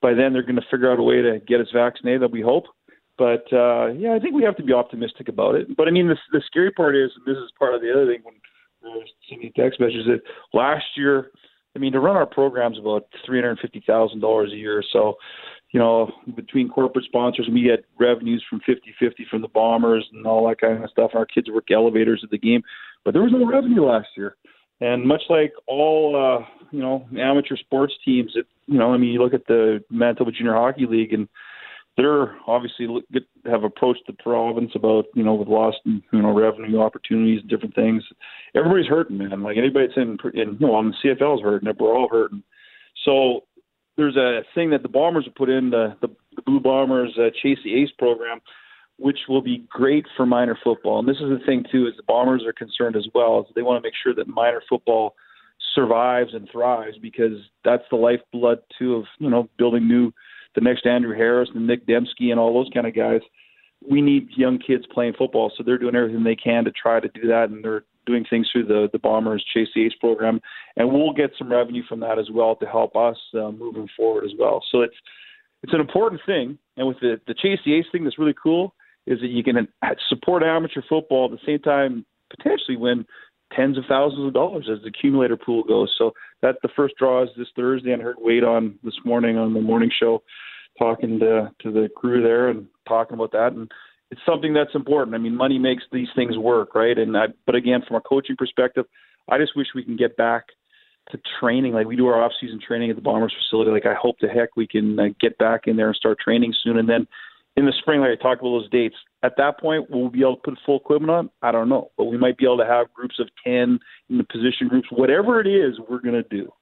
by 0.00 0.14
then 0.14 0.32
they're 0.32 0.42
going 0.42 0.56
to 0.56 0.66
figure 0.70 0.90
out 0.90 0.98
a 0.98 1.02
way 1.02 1.20
to 1.20 1.38
get 1.46 1.60
us 1.60 1.68
vaccinated. 1.72 2.32
We 2.32 2.40
hope. 2.40 2.64
But 3.18 3.44
uh, 3.52 3.88
yeah, 3.88 4.14
I 4.14 4.18
think 4.18 4.34
we 4.34 4.44
have 4.44 4.56
to 4.56 4.62
be 4.62 4.72
optimistic 4.72 5.28
about 5.28 5.54
it. 5.54 5.76
But 5.76 5.88
I 5.88 5.90
mean, 5.90 6.08
the, 6.08 6.16
the 6.32 6.42
scary 6.46 6.70
part 6.70 6.96
is, 6.96 7.10
and 7.14 7.26
this 7.26 7.38
is 7.38 7.52
part 7.58 7.74
of 7.74 7.82
the 7.82 7.92
other 7.92 8.06
thing 8.06 8.22
when 8.22 8.34
we're 8.82 9.04
sending 9.28 9.52
text 9.54 9.78
messages, 9.78 10.06
that 10.06 10.22
last 10.54 10.86
year, 10.96 11.30
I 11.74 11.78
mean, 11.78 11.92
to 11.92 12.00
run 12.00 12.16
our 12.16 12.26
programs 12.26 12.78
about 12.78 13.06
three 13.24 13.40
hundred 13.40 13.58
fifty 13.60 13.82
thousand 13.86 14.20
dollars 14.20 14.52
a 14.52 14.56
year. 14.56 14.82
So, 14.92 15.14
you 15.70 15.78
know, 15.78 16.10
between 16.34 16.68
corporate 16.68 17.04
sponsors, 17.04 17.48
we 17.52 17.62
get 17.62 17.84
revenues 17.98 18.44
from 18.50 18.60
50-50 18.68 19.28
from 19.30 19.40
the 19.40 19.48
Bombers 19.48 20.04
and 20.12 20.26
all 20.26 20.48
that 20.48 20.60
kind 20.60 20.82
of 20.82 20.90
stuff. 20.90 21.12
Our 21.14 21.24
kids 21.24 21.48
work 21.48 21.70
elevators 21.70 22.22
at 22.24 22.30
the 22.30 22.38
game 22.38 22.62
but 23.04 23.12
there 23.12 23.22
was 23.22 23.32
no 23.32 23.46
revenue 23.46 23.84
last 23.84 24.08
year. 24.16 24.36
And 24.80 25.06
much 25.06 25.22
like 25.28 25.52
all, 25.66 26.16
uh, 26.16 26.46
you 26.70 26.80
know, 26.80 27.06
amateur 27.18 27.56
sports 27.56 27.92
teams, 28.04 28.32
it, 28.34 28.46
you 28.66 28.78
know, 28.78 28.94
I 28.94 28.96
mean, 28.96 29.12
you 29.12 29.22
look 29.22 29.34
at 29.34 29.46
the 29.46 29.82
Manitoba 29.90 30.32
Junior 30.32 30.54
Hockey 30.54 30.86
League, 30.86 31.12
and 31.12 31.28
they're 32.00 32.36
obviously 32.46 32.86
have 33.44 33.64
approached 33.64 34.02
the 34.06 34.14
province 34.14 34.72
about, 34.74 35.04
you 35.14 35.22
know, 35.22 35.34
with 35.34 35.48
lost, 35.48 35.78
you 35.84 36.02
know, 36.12 36.32
revenue 36.32 36.80
opportunities 36.80 37.40
and 37.40 37.50
different 37.50 37.74
things. 37.74 38.02
Everybody's 38.54 38.86
hurting, 38.86 39.18
man. 39.18 39.42
Like 39.42 39.56
anybody 39.58 39.86
that's 39.86 39.98
in, 39.98 40.16
in 40.34 40.56
you 40.58 40.66
know, 40.66 40.74
on 40.74 40.94
the 41.02 41.08
CFL 41.08 41.36
is 41.36 41.42
hurting. 41.42 41.68
We're 41.78 41.94
all 41.94 42.08
hurting. 42.08 42.42
So 43.04 43.44
there's 43.96 44.16
a 44.16 44.42
thing 44.54 44.70
that 44.70 44.82
the 44.82 44.88
Bombers 44.88 45.26
have 45.26 45.34
put 45.34 45.50
in 45.50 45.70
the 45.70 45.96
the, 46.00 46.08
the 46.36 46.42
Blue 46.42 46.60
Bombers 46.60 47.16
uh, 47.18 47.30
Chase 47.42 47.58
the 47.64 47.82
Ace 47.82 47.90
program 47.98 48.40
which 49.00 49.18
will 49.30 49.40
be 49.40 49.64
great 49.70 50.04
for 50.14 50.26
minor 50.26 50.56
football. 50.62 50.98
And 50.98 51.08
this 51.08 51.16
is 51.16 51.30
the 51.30 51.40
thing 51.46 51.64
too, 51.72 51.86
is 51.86 51.94
the 51.96 52.02
Bombers 52.02 52.44
are 52.44 52.52
concerned 52.52 52.96
as 52.96 53.08
well. 53.14 53.40
Is 53.40 53.46
they 53.56 53.62
want 53.62 53.82
to 53.82 53.86
make 53.86 53.94
sure 54.00 54.14
that 54.14 54.28
minor 54.28 54.62
football 54.68 55.14
survives 55.74 56.34
and 56.34 56.48
thrives 56.50 56.98
because 57.00 57.38
that's 57.64 57.82
the 57.90 57.96
lifeblood 57.96 58.58
too 58.78 58.96
of 58.96 59.04
you 59.18 59.30
know 59.30 59.48
building 59.58 59.88
new, 59.88 60.12
the 60.54 60.60
next 60.60 60.86
Andrew 60.86 61.14
Harris 61.14 61.48
and 61.54 61.66
Nick 61.66 61.86
Demski 61.86 62.30
and 62.30 62.38
all 62.38 62.54
those 62.54 62.70
kind 62.72 62.86
of 62.86 62.94
guys. 62.94 63.20
We 63.88 64.02
need 64.02 64.28
young 64.36 64.58
kids 64.58 64.84
playing 64.92 65.14
football, 65.16 65.50
so 65.56 65.62
they're 65.62 65.78
doing 65.78 65.94
everything 65.94 66.22
they 66.22 66.36
can 66.36 66.64
to 66.64 66.70
try 66.70 67.00
to 67.00 67.08
do 67.08 67.28
that, 67.28 67.48
and 67.48 67.64
they're 67.64 67.84
doing 68.06 68.26
things 68.28 68.48
through 68.50 68.66
the 68.66 68.88
the 68.92 68.98
Bombers 68.98 69.44
Chase 69.54 69.68
the 69.74 69.86
Ace 69.86 69.94
program, 70.00 70.40
and 70.76 70.92
we'll 70.92 71.12
get 71.12 71.30
some 71.38 71.50
revenue 71.50 71.82
from 71.88 72.00
that 72.00 72.18
as 72.18 72.30
well 72.30 72.56
to 72.56 72.66
help 72.66 72.94
us 72.96 73.16
uh, 73.34 73.50
moving 73.50 73.88
forward 73.96 74.24
as 74.24 74.32
well. 74.38 74.62
So 74.70 74.82
it's 74.82 74.96
it's 75.62 75.72
an 75.72 75.80
important 75.80 76.20
thing, 76.26 76.58
and 76.76 76.86
with 76.86 77.00
the 77.00 77.20
the 77.26 77.34
Chase 77.34 77.60
the 77.64 77.74
Ace 77.74 77.86
thing, 77.90 78.04
that's 78.04 78.18
really 78.18 78.34
cool 78.40 78.74
is 79.06 79.18
that 79.20 79.28
you 79.28 79.42
can 79.42 79.66
support 80.08 80.42
amateur 80.42 80.82
football 80.86 81.24
at 81.24 81.30
the 81.30 81.46
same 81.46 81.58
time 81.58 82.04
potentially 82.30 82.76
win 82.76 83.04
tens 83.54 83.78
of 83.78 83.84
thousands 83.88 84.26
of 84.26 84.34
dollars 84.34 84.68
as 84.70 84.82
the 84.82 84.88
accumulator 84.88 85.36
pool 85.36 85.62
goes. 85.64 85.94
So 85.98 86.12
that 86.42 86.56
the 86.62 86.68
first 86.74 86.94
draw 86.98 87.22
is 87.22 87.30
this 87.36 87.48
Thursday, 87.56 87.92
and 87.92 88.02
I 88.02 88.04
heard 88.04 88.16
Wade 88.18 88.44
on 88.44 88.78
this 88.82 88.98
morning 89.04 89.36
on 89.36 89.54
the 89.54 89.60
morning 89.60 89.90
show 89.98 90.22
talking 90.78 91.18
to 91.18 91.50
to 91.62 91.70
the 91.70 91.88
crew 91.94 92.22
there 92.22 92.48
and 92.48 92.66
talking 92.86 93.14
about 93.14 93.32
that 93.32 93.52
and 93.52 93.70
it's 94.10 94.20
something 94.26 94.52
that's 94.52 94.74
important. 94.74 95.14
I 95.14 95.18
mean, 95.18 95.36
money 95.36 95.58
makes 95.58 95.84
these 95.92 96.08
things 96.14 96.36
work, 96.36 96.74
right? 96.74 96.98
And 96.98 97.16
I, 97.16 97.26
but 97.46 97.54
again, 97.54 97.80
from 97.86 97.96
a 97.96 98.00
coaching 98.00 98.36
perspective, 98.36 98.86
I 99.28 99.38
just 99.38 99.56
wish 99.56 99.68
we 99.74 99.84
can 99.84 99.96
get 99.96 100.16
back 100.16 100.46
to 101.10 101.20
training. 101.38 101.72
Like 101.72 101.86
we 101.86 101.96
do 101.96 102.08
our 102.08 102.22
off-season 102.22 102.60
training 102.66 102.90
at 102.90 102.96
the 102.96 103.02
Bombers 103.02 103.34
facility. 103.38 103.70
Like 103.70 103.86
I 103.86 103.94
hope 103.94 104.18
to 104.18 104.28
heck 104.28 104.56
we 104.56 104.66
can 104.66 104.98
uh, 104.98 105.04
get 105.20 105.38
back 105.38 105.62
in 105.66 105.76
there 105.76 105.88
and 105.88 105.96
start 105.96 106.18
training 106.18 106.52
soon. 106.62 106.78
And 106.78 106.88
then 106.88 107.06
in 107.56 107.66
the 107.66 107.72
spring, 107.80 108.00
like 108.00 108.10
I 108.10 108.22
talked 108.22 108.40
about 108.40 108.50
those 108.50 108.70
dates, 108.70 108.96
at 109.22 109.36
that 109.36 109.60
point, 109.60 109.90
will 109.90 110.04
we 110.04 110.10
be 110.10 110.20
able 110.20 110.36
to 110.36 110.42
put 110.42 110.58
full 110.64 110.78
equipment 110.78 111.10
on? 111.10 111.30
I 111.42 111.52
don't 111.52 111.68
know. 111.68 111.90
But 111.96 112.04
we 112.04 112.16
might 112.16 112.38
be 112.38 112.44
able 112.44 112.58
to 112.58 112.66
have 112.66 112.92
groups 112.94 113.18
of 113.18 113.28
10 113.44 113.78
in 114.08 114.18
the 114.18 114.24
position 114.24 114.68
groups. 114.68 114.88
Whatever 114.90 115.40
it 115.40 115.46
is, 115.46 115.78
we're 115.88 116.00
going 116.00 116.14
to 116.14 116.28
do. 116.28 116.52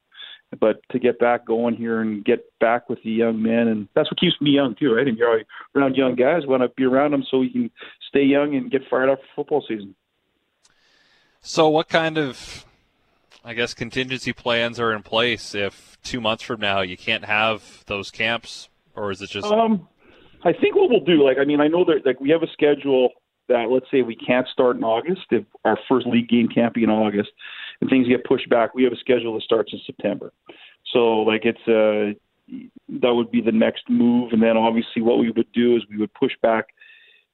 But 0.59 0.81
to 0.90 0.98
get 0.98 1.18
back 1.18 1.46
going 1.46 1.77
here 1.77 2.01
and 2.01 2.24
get 2.24 2.46
back 2.59 2.88
with 2.88 3.03
the 3.03 3.11
young 3.11 3.42
men, 3.42 3.68
and 3.68 3.87
that's 3.94 4.11
what 4.11 4.18
keeps 4.18 4.40
me 4.40 4.53
young 4.53 4.74
too, 4.74 4.94
right? 4.94 5.07
And 5.07 5.18
you're 5.18 5.42
around 5.74 5.94
young 5.94 6.14
guys, 6.14 6.46
want 6.46 6.62
to 6.62 6.68
be 6.70 6.85
around 6.85 7.11
them 7.11 7.22
so 7.31 7.38
we 7.38 7.51
can 7.51 7.70
stay 8.09 8.22
young 8.22 8.55
and 8.55 8.70
get 8.70 8.81
fired 8.88 9.11
up 9.11 9.18
for 9.18 9.42
football 9.42 9.64
season. 9.68 9.94
So, 11.42 11.68
what 11.68 11.90
kind 11.90 12.16
of, 12.16 12.64
I 13.44 13.53
guess, 13.53 13.74
contingency 13.74 14.33
plans 14.33 14.81
are 14.81 14.94
in 14.94 15.03
place 15.03 15.55
if 15.55 15.98
two 16.03 16.20
months 16.20 16.42
from 16.42 16.61
now 16.61 16.81
you 16.81 16.96
can't 16.96 17.27
have 17.27 17.85
those 17.87 18.11
camps, 18.11 18.70
or 18.96 19.11
is 19.11 19.20
it 19.20 19.29
just? 19.29 19.46
Um, 19.46 19.87
I 20.44 20.53
think 20.53 20.77
what 20.77 20.90
we'll 20.90 21.05
do, 21.05 21.24
like, 21.24 21.38
I 21.38 21.44
mean, 21.44 21.61
I 21.61 21.68
know 21.68 21.85
that 21.85 22.07
like 22.07 22.20
we 22.20 22.31
have 22.31 22.42
a 22.42 22.53
schedule 22.53 23.11
that 23.48 23.68
let's 23.70 23.87
say 23.90 24.03
we 24.03 24.16
can't 24.16 24.46
start 24.48 24.77
in 24.77 24.85
August 24.85 25.22
if 25.31 25.44
our 25.64 25.79
first 25.88 26.07
league 26.07 26.29
game 26.29 26.48
can't 26.48 26.74
be 26.74 26.85
in 26.85 26.90
August 26.90 27.31
and 27.81 27.88
things 27.88 28.07
get 28.07 28.24
pushed 28.24 28.48
back, 28.48 28.74
we 28.74 28.85
have 28.85 28.92
a 28.92 28.96
schedule 28.96 29.35
that 29.35 29.42
starts 29.42 29.72
in 29.72 29.81
September. 29.87 30.33
So 30.92 31.20
like 31.20 31.42
it's 31.44 31.66
uh 31.66 32.18
that 33.01 33.14
would 33.14 33.31
be 33.31 33.40
the 33.40 33.53
next 33.53 33.88
move 33.88 34.33
and 34.33 34.42
then 34.42 34.57
obviously 34.57 35.03
what 35.03 35.18
we 35.18 35.31
would 35.31 35.51
do 35.53 35.77
is 35.77 35.83
we 35.90 35.98
would 35.98 36.12
push 36.14 36.33
back 36.42 36.66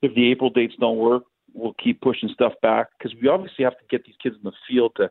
if 0.03 0.15
the 0.15 0.31
April 0.31 0.51
dates 0.51 0.75
don't 0.79 0.99
work, 0.99 1.25
we'll 1.53 1.75
keep 1.75 2.01
pushing 2.01 2.29
stuff 2.31 2.53
back 2.63 2.89
because 2.99 3.17
we 3.21 3.29
obviously 3.29 3.65
have 3.65 3.79
to 3.79 3.85
get 3.91 4.05
these 4.05 4.17
kids 4.23 4.37
in 4.37 4.43
the 4.45 4.53
field 4.69 4.93
to 4.97 5.11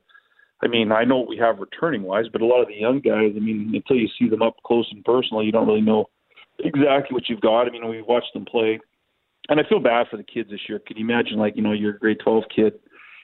I 0.63 0.67
mean, 0.67 0.93
I 0.93 1.03
know 1.03 1.17
what 1.17 1.27
we 1.27 1.37
have 1.37 1.59
returning 1.59 2.03
wise, 2.03 2.25
but 2.31 2.41
a 2.41 2.45
lot 2.45 2.61
of 2.61 2.69
the 2.69 2.75
young 2.75 3.01
guys, 3.01 3.33
I 3.35 3.39
mean, 3.39 3.73
until 3.75 3.97
you 3.97 4.07
see 4.17 4.29
them 4.29 4.41
up 4.41 4.55
close 4.65 4.87
and 4.93 5.03
personal, 5.03 5.43
you 5.43 5.51
don't 5.51 5.67
really 5.67 5.81
know 5.81 6.09
exactly 6.65 7.13
what 7.13 7.29
you've 7.29 7.41
got. 7.41 7.67
I 7.67 7.69
mean, 7.69 7.87
we 7.87 8.01
watched 8.01 8.33
them 8.33 8.45
play, 8.45 8.79
and 9.49 9.59
I 9.59 9.63
feel 9.67 9.79
bad 9.79 10.07
for 10.09 10.17
the 10.17 10.23
kids 10.23 10.49
this 10.49 10.61
year. 10.67 10.79
Could 10.79 10.97
you 10.97 11.05
imagine, 11.05 11.37
like, 11.37 11.55
you 11.55 11.61
know, 11.61 11.73
you're 11.73 11.95
a 11.95 11.99
grade 11.99 12.17
12 12.23 12.43
kid 12.53 12.73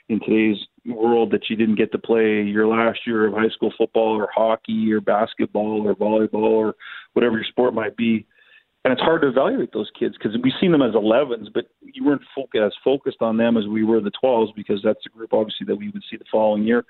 in 0.10 0.19
today's 0.19 0.58
world 0.86 1.32
that 1.32 1.49
you 1.49 1.56
didn't 1.56 1.75
get 1.75 1.91
to 1.91 1.99
play 1.99 2.41
your 2.41 2.67
last 2.67 2.99
year 3.06 3.28
of 3.28 3.34
high 3.34 3.49
school 3.49 3.71
football 3.78 4.15
or 4.15 4.28
hockey 4.34 4.91
or 4.91 5.02
basketball 5.02 5.88
or 5.88 5.95
volleyball 5.95 6.49
or 6.49 6.75
whatever 7.13 7.36
your 7.36 7.45
sport 7.45 7.73
might 7.73 7.95
be. 7.95 8.25
And 8.84 8.93
it's 8.93 9.02
hard 9.02 9.21
to 9.21 9.28
evaluate 9.28 9.71
those 9.73 9.91
kids 9.97 10.15
because 10.17 10.38
we've 10.41 10.54
seen 10.60 10.71
them 10.71 10.82
as 10.82 10.93
11s, 10.93 11.47
but 11.54 11.65
you 11.82 12.06
weren't 12.06 12.21
focused, 12.34 12.63
as 12.63 12.71
focused 12.84 13.21
on 13.21 13.38
them 13.38 13.58
as 13.58 13.67
we 13.67 13.84
were 13.84 13.99
the 13.99 14.12
12s 14.23 14.56
because 14.56 14.82
that's 14.84 15.04
the 15.04 15.10
group 15.10 15.34
obviously 15.34 15.65
that 15.67 15.75
we 15.75 15.89
would 15.89 16.04
see 16.10 16.17
the 16.17 16.25
following 16.32 16.63
year. 16.63 16.86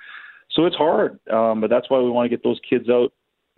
So 0.51 0.65
it's 0.65 0.75
hard, 0.75 1.19
um, 1.31 1.61
but 1.61 1.69
that's 1.69 1.89
why 1.89 1.99
we 1.99 2.09
want 2.09 2.25
to 2.25 2.29
get 2.29 2.43
those 2.43 2.59
kids 2.67 2.89
out. 2.89 3.11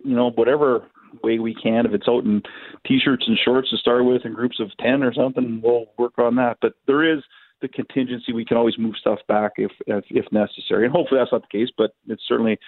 You 0.03 0.15
know, 0.15 0.31
whatever 0.31 0.87
way 1.23 1.39
we 1.39 1.53
can. 1.53 1.85
If 1.85 1.93
it's 1.93 2.07
out 2.07 2.23
in 2.23 2.41
t-shirts 2.85 3.23
and 3.27 3.37
shorts 3.43 3.69
to 3.69 3.77
start 3.77 4.05
with 4.05 4.25
in 4.25 4.33
groups 4.33 4.59
of 4.59 4.71
10 4.79 5.03
or 5.03 5.13
something, 5.13 5.61
we'll 5.63 5.87
work 5.97 6.17
on 6.17 6.35
that. 6.35 6.57
But 6.61 6.73
there 6.87 7.03
is 7.03 7.23
the 7.61 7.67
contingency. 7.67 8.33
We 8.33 8.45
can 8.45 8.57
always 8.57 8.77
move 8.77 8.95
stuff 8.99 9.19
back 9.27 9.53
if, 9.57 9.71
if, 9.87 10.03
if 10.09 10.31
necessary. 10.31 10.85
And 10.85 10.93
hopefully 10.93 11.19
that's 11.19 11.31
not 11.31 11.43
the 11.43 11.57
case, 11.57 11.69
but 11.77 11.95
it's 12.07 12.23
certainly 12.27 12.59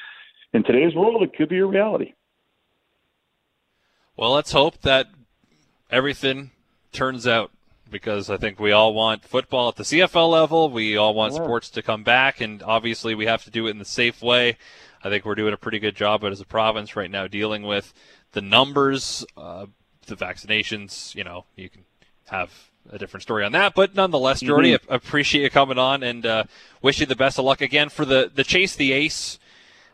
in 0.53 0.63
today's 0.63 0.95
world, 0.95 1.23
it 1.23 1.35
could 1.35 1.49
be 1.49 1.59
a 1.59 1.65
reality. 1.65 2.13
Well, 4.15 4.31
let's 4.31 4.51
hope 4.51 4.81
that 4.81 5.07
everything 5.89 6.51
turns 6.91 7.25
out 7.25 7.51
because 7.89 8.29
I 8.29 8.37
think 8.37 8.59
we 8.59 8.71
all 8.71 8.93
want 8.93 9.23
football 9.23 9.69
at 9.69 9.75
the 9.75 9.83
CFL 9.83 10.29
level. 10.29 10.69
We 10.69 10.97
all 10.97 11.13
want 11.13 11.33
yeah. 11.33 11.43
sports 11.43 11.69
to 11.71 11.81
come 11.81 12.03
back, 12.03 12.39
and 12.41 12.61
obviously 12.61 13.15
we 13.15 13.25
have 13.25 13.43
to 13.45 13.51
do 13.51 13.67
it 13.67 13.71
in 13.71 13.79
the 13.79 13.85
safe 13.85 14.21
way. 14.21 14.57
I 15.03 15.09
think 15.09 15.25
we're 15.25 15.35
doing 15.35 15.53
a 15.53 15.57
pretty 15.57 15.79
good 15.79 15.95
job 15.95 16.23
as 16.23 16.39
a 16.39 16.45
province 16.45 16.95
right 16.95 17.11
now 17.11 17.27
dealing 17.27 17.63
with 17.63 17.93
the 18.31 18.41
numbers, 18.41 19.25
uh, 19.35 19.65
the 20.07 20.15
vaccinations. 20.15 21.13
You 21.13 21.23
know, 21.25 21.45
you 21.55 21.69
can 21.69 21.83
have 22.29 22.51
a 22.89 22.97
different 22.97 23.23
story 23.23 23.43
on 23.43 23.51
that, 23.51 23.75
but 23.75 23.95
nonetheless, 23.95 24.39
Jordy, 24.41 24.73
mm-hmm. 24.73 24.93
appreciate 24.93 25.43
you 25.43 25.49
coming 25.49 25.77
on 25.77 26.03
and 26.03 26.25
uh, 26.25 26.43
wish 26.81 26.99
you 26.99 27.05
the 27.05 27.15
best 27.15 27.37
of 27.37 27.45
luck 27.45 27.61
again 27.61 27.89
for 27.89 28.05
the 28.05 28.31
the 28.33 28.43
chase 28.43 28.75
the 28.75 28.93
ace. 28.93 29.39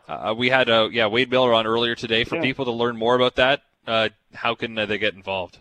Uh, 0.08 0.34
we 0.36 0.50
had 0.50 0.70
uh, 0.70 0.88
yeah 0.90 1.06
Wade 1.06 1.30
Miller 1.30 1.54
on 1.54 1.66
earlier 1.66 1.94
today. 1.94 2.24
For 2.24 2.36
yeah. 2.36 2.42
people 2.42 2.64
to 2.66 2.72
learn 2.72 2.96
more 2.96 3.14
about 3.16 3.36
that, 3.36 3.62
uh, 3.86 4.10
how 4.32 4.54
can 4.54 4.74
they 4.74 4.98
get 4.98 5.14
involved? 5.14 5.58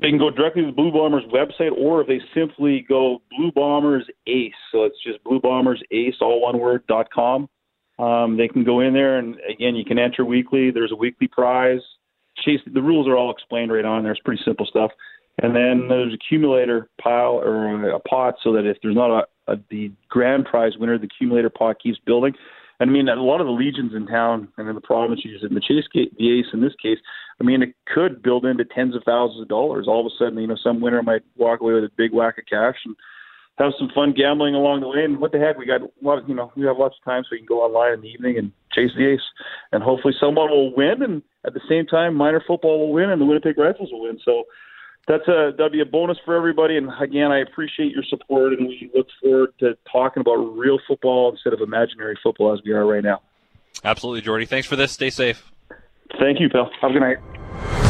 They 0.00 0.10
can 0.10 0.18
go 0.18 0.30
directly 0.30 0.62
to 0.62 0.66
the 0.66 0.72
Blue 0.72 0.90
Bombers 0.90 1.22
website, 1.32 1.70
or 1.76 2.00
if 2.00 2.08
they 2.08 2.20
simply 2.34 2.84
go 2.88 3.22
Blue 3.36 3.52
Bombers 3.52 4.04
Ace, 4.26 4.52
so 4.72 4.82
it's 4.82 5.00
just 5.04 5.22
Blue 5.22 5.40
Bombers 5.40 5.80
Ace, 5.92 6.16
all 6.20 6.40
one 6.40 6.58
word 6.58 6.84
dot 6.88 7.08
com 7.12 7.48
Um, 8.02 8.36
they 8.36 8.48
can 8.48 8.64
go 8.64 8.80
in 8.80 8.94
there, 8.94 9.18
and 9.18 9.36
again, 9.48 9.76
you 9.76 9.84
can 9.84 9.98
enter 9.98 10.24
weekly. 10.24 10.72
There's 10.72 10.90
a 10.90 10.96
weekly 10.96 11.28
prize. 11.28 11.80
Chase. 12.44 12.60
The 12.66 12.82
rules 12.82 13.06
are 13.06 13.16
all 13.16 13.30
explained 13.30 13.72
right 13.72 13.84
on 13.84 14.02
there. 14.02 14.12
It's 14.12 14.20
pretty 14.22 14.42
simple 14.44 14.66
stuff. 14.66 14.90
And 15.40 15.54
then 15.54 15.86
there's 15.88 16.12
accumulator 16.12 16.90
pile 17.00 17.40
or 17.42 17.90
a 17.90 18.00
pot, 18.00 18.34
so 18.42 18.52
that 18.54 18.66
if 18.66 18.78
there's 18.82 18.96
not 18.96 19.10
a, 19.10 19.52
a 19.52 19.56
the 19.70 19.92
grand 20.08 20.46
prize 20.46 20.72
winner, 20.78 20.98
the 20.98 21.06
accumulator 21.06 21.50
pot 21.50 21.76
keeps 21.80 21.98
building. 22.04 22.34
And 22.80 22.90
I 22.90 22.92
mean, 22.92 23.08
a 23.08 23.14
lot 23.14 23.40
of 23.40 23.46
the 23.46 23.52
legions 23.52 23.92
in 23.94 24.06
town 24.06 24.48
and 24.56 24.68
in 24.68 24.74
the 24.74 24.80
province 24.80 25.20
use 25.24 25.42
it. 25.44 25.50
In 25.50 25.54
the 25.54 25.60
Chase 25.60 25.84
the 25.94 26.38
Ace 26.38 26.46
in 26.52 26.60
this 26.60 26.74
case, 26.82 26.98
I 27.40 27.44
mean, 27.44 27.62
it 27.62 27.74
could 27.86 28.22
build 28.22 28.44
into 28.44 28.64
tens 28.64 28.96
of 28.96 29.02
thousands 29.04 29.42
of 29.42 29.48
dollars. 29.48 29.86
All 29.86 30.00
of 30.00 30.06
a 30.06 30.16
sudden, 30.18 30.38
you 30.40 30.48
know, 30.48 30.56
some 30.62 30.80
winner 30.80 31.02
might 31.02 31.22
walk 31.36 31.60
away 31.60 31.74
with 31.74 31.84
a 31.84 31.90
big 31.96 32.12
whack 32.12 32.38
of 32.38 32.46
cash 32.46 32.76
and 32.84 32.96
have 33.58 33.72
some 33.78 33.90
fun 33.94 34.14
gambling 34.16 34.54
along 34.54 34.80
the 34.80 34.88
way. 34.88 35.04
And 35.04 35.18
what 35.18 35.32
the 35.32 35.38
heck, 35.38 35.58
we 35.58 35.66
got 35.66 35.82
a 35.82 35.88
lot 36.00 36.18
of, 36.18 36.28
you 36.28 36.34
know, 36.34 36.50
we 36.56 36.64
have 36.66 36.78
lots 36.78 36.96
of 36.98 37.04
time 37.04 37.22
so 37.24 37.28
we 37.32 37.38
can 37.38 37.46
go 37.46 37.62
online 37.62 37.94
in 37.94 38.00
the 38.00 38.08
evening 38.08 38.38
and 38.38 38.52
chase 38.72 38.90
the 38.96 39.12
ace. 39.12 39.20
And 39.72 39.82
hopefully 39.82 40.14
someone 40.18 40.50
will 40.50 40.74
win. 40.74 41.02
And 41.02 41.22
at 41.44 41.54
the 41.54 41.60
same 41.68 41.86
time, 41.86 42.14
minor 42.14 42.42
football 42.46 42.78
will 42.78 42.92
win 42.92 43.10
and 43.10 43.20
the 43.20 43.26
Winnipeg 43.26 43.58
Rifles 43.58 43.90
will 43.92 44.02
win. 44.02 44.18
So 44.24 44.44
that's 45.06 45.26
a, 45.28 45.52
that'd 45.56 45.72
be 45.72 45.80
a 45.80 45.86
bonus 45.86 46.18
for 46.24 46.34
everybody. 46.34 46.76
And 46.76 46.90
again, 47.00 47.30
I 47.30 47.40
appreciate 47.40 47.92
your 47.92 48.04
support 48.04 48.54
and 48.54 48.66
we 48.66 48.90
look 48.94 49.08
forward 49.22 49.50
to 49.60 49.76
talking 49.90 50.22
about 50.22 50.36
real 50.36 50.78
football 50.88 51.30
instead 51.30 51.52
of 51.52 51.60
imaginary 51.60 52.18
football 52.22 52.52
as 52.54 52.60
we 52.64 52.72
are 52.72 52.86
right 52.86 53.04
now. 53.04 53.20
Absolutely, 53.84 54.22
Jordy. 54.22 54.46
Thanks 54.46 54.66
for 54.66 54.76
this. 54.76 54.92
Stay 54.92 55.10
safe. 55.10 55.50
Thank 56.18 56.40
you, 56.40 56.48
pal. 56.48 56.70
Have 56.80 56.90
a 56.90 56.94
good 56.94 57.00
night. 57.00 57.81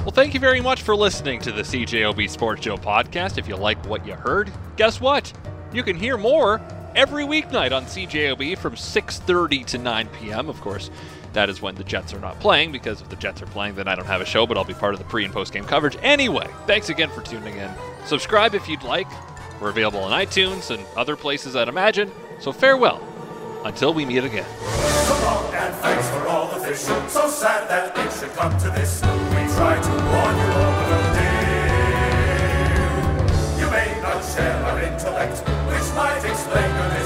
Well, 0.00 0.12
thank 0.12 0.32
you 0.32 0.40
very 0.40 0.62
much 0.62 0.80
for 0.80 0.96
listening 0.96 1.40
to 1.42 1.52
the 1.52 1.60
CJOB 1.60 2.30
Sports 2.30 2.64
Show 2.64 2.78
podcast. 2.78 3.36
If 3.36 3.46
you 3.46 3.54
like 3.54 3.84
what 3.86 4.06
you 4.06 4.14
heard, 4.14 4.50
guess 4.76 4.98
what? 4.98 5.30
You 5.74 5.82
can 5.82 5.94
hear 5.94 6.16
more 6.16 6.58
every 6.96 7.24
weeknight 7.24 7.76
on 7.76 7.84
CJOB 7.84 8.56
from 8.56 8.76
6:30 8.76 9.66
to 9.66 9.78
9 9.78 10.08
p.m. 10.18 10.48
Of 10.48 10.58
course, 10.62 10.90
that 11.34 11.50
is 11.50 11.60
when 11.60 11.74
the 11.74 11.84
Jets 11.84 12.14
are 12.14 12.18
not 12.18 12.40
playing 12.40 12.72
because 12.72 13.02
if 13.02 13.10
the 13.10 13.16
Jets 13.16 13.42
are 13.42 13.46
playing, 13.46 13.74
then 13.74 13.88
I 13.88 13.94
don't 13.94 14.06
have 14.06 14.22
a 14.22 14.24
show, 14.24 14.46
but 14.46 14.56
I'll 14.56 14.64
be 14.64 14.72
part 14.72 14.94
of 14.94 15.00
the 15.00 15.04
pre 15.04 15.26
and 15.26 15.34
post 15.34 15.52
game 15.52 15.66
coverage. 15.66 15.98
Anyway, 16.00 16.48
thanks 16.66 16.88
again 16.88 17.10
for 17.10 17.20
tuning 17.20 17.58
in. 17.58 17.70
Subscribe 18.06 18.54
if 18.54 18.70
you'd 18.70 18.82
like. 18.82 19.06
We're 19.60 19.68
available 19.68 20.00
on 20.00 20.12
iTunes 20.12 20.74
and 20.74 20.82
other 20.96 21.14
places 21.14 21.54
I'd 21.56 21.68
imagine. 21.68 22.10
So 22.38 22.52
farewell 22.52 23.06
until 23.66 23.92
we 23.92 24.06
meet 24.06 24.24
again. 24.24 24.46
So 25.04 25.22
long 25.24 25.52
and 25.52 25.74
thanks 25.76 26.08
for 26.08 26.26
all 26.26 26.46
the 26.46 26.64
fish. 26.64 26.78
So 26.78 27.28
sad 27.28 27.68
that 27.68 27.94
it 27.98 28.18
should 28.18 28.34
come 28.34 28.58
to 28.60 28.70
this 28.70 29.02
try 29.60 29.76
to 29.78 29.94
warn 30.10 30.36
you 30.42 30.50
the. 30.56 31.26
You 33.60 33.68
may 33.76 33.88
not 34.00 34.24
share 34.32 34.56
our 34.68 34.78
intellect, 34.80 35.36
which 35.68 35.88
might 36.00 36.24
explain 36.24 36.70
your 36.78 36.99